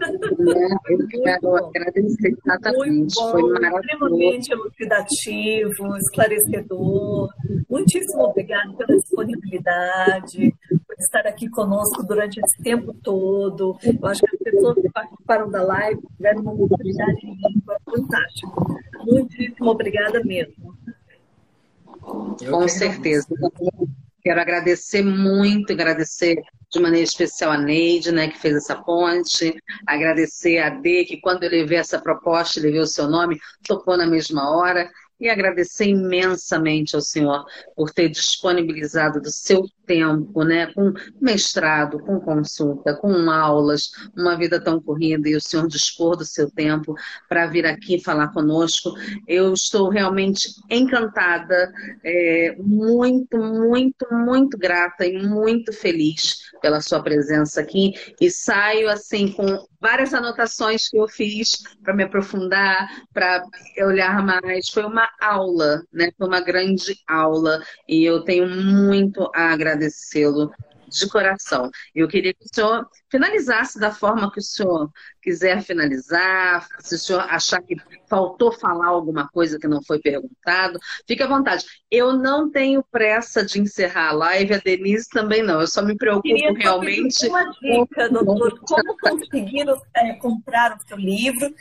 [0.00, 3.14] É, eu quero agradecer exatamente.
[3.14, 3.78] Bom, Foi maravilhoso.
[3.78, 7.28] Extremamente elucidativo, esclarecedor.
[7.68, 10.54] Muitíssimo obrigada pela disponibilidade,
[10.86, 13.76] por estar aqui conosco durante esse tempo todo.
[13.84, 17.20] Eu acho que as pessoas que participaram da live tiveram uma oportunidade
[17.84, 18.52] fantástica.
[19.04, 20.74] Muitíssimo obrigada mesmo.
[22.00, 23.26] Com certeza.
[24.22, 26.36] Quero agradecer muito, agradecer
[26.70, 29.54] de maneira especial a Neide, né, que fez essa ponte,
[29.86, 34.06] agradecer a D, que quando eu levei essa proposta, levei o seu nome, topou na
[34.06, 34.90] mesma hora,
[35.20, 42.20] e agradecer imensamente ao senhor por ter disponibilizado do seu tempo, né, com mestrado, com
[42.20, 46.94] consulta, com aulas, uma vida tão corrida e o senhor dispor do seu tempo
[47.28, 48.92] para vir aqui falar conosco.
[49.26, 51.72] Eu estou realmente encantada,
[52.04, 59.32] é, muito, muito, muito grata e muito feliz pela sua presença aqui e saio assim
[59.32, 63.42] com várias anotações que eu fiz para me aprofundar, para
[63.78, 64.68] olhar mais.
[64.68, 66.10] Foi uma aula, né?
[66.18, 70.50] Foi uma grande aula e eu tenho muito a agradecê-lo
[70.88, 71.70] de coração.
[71.94, 74.90] Eu queria que o senhor finalizasse da forma que o senhor
[75.22, 77.76] quiser finalizar, se o senhor achar que
[78.08, 81.64] faltou falar alguma coisa que não foi perguntado, fique à vontade.
[81.90, 85.60] Eu não tenho pressa de encerrar a live, a Denise também não.
[85.60, 87.26] Eu só me preocupo Queria realmente.
[87.26, 91.54] Uma dica, doutor, como conseguir é, comprar o seu livro?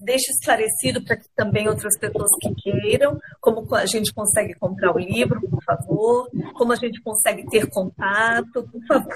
[0.00, 4.98] Deixe esclarecido para que também outras pessoas que queiram, como a gente consegue comprar o
[4.98, 9.14] livro, por favor, como a gente consegue ter contato, por favor.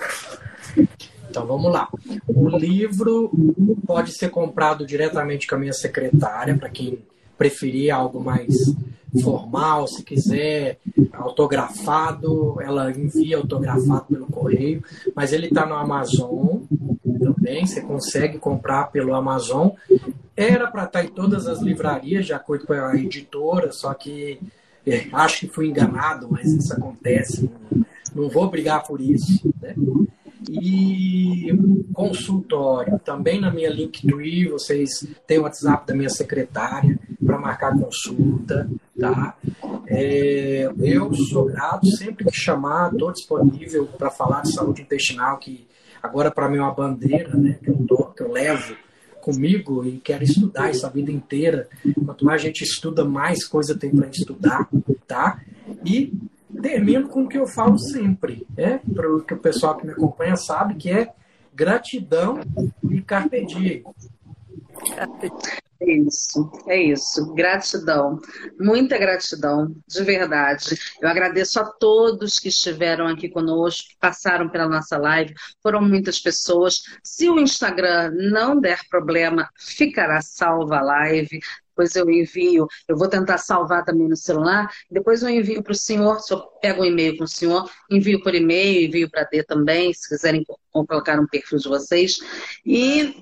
[1.33, 1.89] Então vamos lá.
[2.29, 3.31] O livro
[3.87, 6.99] pode ser comprado diretamente com a minha secretária, para quem
[7.39, 8.55] preferir algo mais
[9.23, 10.79] formal, se quiser
[11.13, 14.85] autografado, ela envia autografado pelo correio,
[15.15, 16.59] mas ele está no Amazon
[17.19, 19.71] também, você consegue comprar pelo Amazon.
[20.37, 24.39] Era para estar tá em todas as livrarias, de acordo com a editora, só que
[24.87, 27.51] é, acho que fui enganado, mas isso acontece.
[27.71, 29.51] Não, não vou brigar por isso.
[29.61, 29.75] Né?
[30.51, 31.49] E
[31.93, 32.99] consultório.
[32.99, 39.37] Também na minha Linktree, vocês têm o WhatsApp da minha secretária para marcar consulta, tá?
[39.87, 45.67] É, eu sou grato, sempre que chamar, estou disponível para falar de saúde intestinal, que
[46.03, 48.75] agora para mim é uma bandeira, né, que eu, tô, que eu levo
[49.21, 51.69] comigo e quero estudar essa vida inteira.
[52.05, 54.69] Quanto mais a gente estuda, mais coisa tem para estudar,
[55.07, 55.41] tá?
[55.85, 56.13] E
[56.61, 58.81] termino com o que eu falo sempre, né?
[58.95, 61.13] Para o que o pessoal que me acompanha sabe, que é
[61.55, 62.41] gratidão
[62.91, 63.85] e carpe diem.
[65.81, 67.35] É isso, é isso.
[67.35, 68.21] Gratidão,
[68.59, 70.79] muita gratidão, de verdade.
[71.01, 75.35] Eu agradeço a todos que estiveram aqui conosco, que passaram pela nossa live.
[75.61, 76.83] Foram muitas pessoas.
[77.03, 81.41] Se o Instagram não der problema, ficará salva a live
[81.83, 85.77] depois eu envio, eu vou tentar salvar também no celular, depois eu envio para o
[85.77, 89.43] senhor, se eu pego um e-mail com o senhor, envio por e-mail, envio para D
[89.43, 92.19] também, se quiserem colocar um perfil de vocês.
[92.65, 93.17] E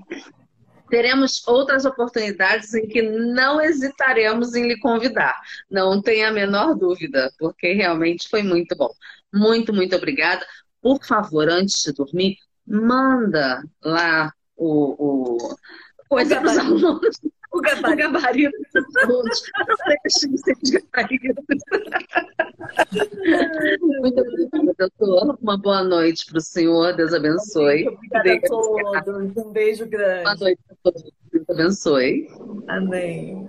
[0.91, 5.37] teremos outras oportunidades em que não hesitaremos em lhe convidar.
[5.71, 8.91] Não tenha a menor dúvida, porque realmente foi muito bom.
[9.33, 10.45] Muito, muito obrigada.
[10.83, 15.57] Por favor, antes de dormir, manda lá o, o
[16.09, 17.17] coisa para os alunos
[17.53, 18.57] o gabarito, o gabarito
[19.07, 19.43] dos
[24.01, 25.39] Muito obrigada, doutor.
[25.41, 26.95] Uma boa noite para o senhor.
[26.95, 27.89] Deus abençoe.
[27.89, 28.41] Obrigada a
[29.03, 29.37] todos.
[29.37, 30.25] Um beijo grande.
[30.25, 31.03] Boa noite a todos.
[31.33, 32.29] Deus abençoe.
[32.69, 33.49] Amém.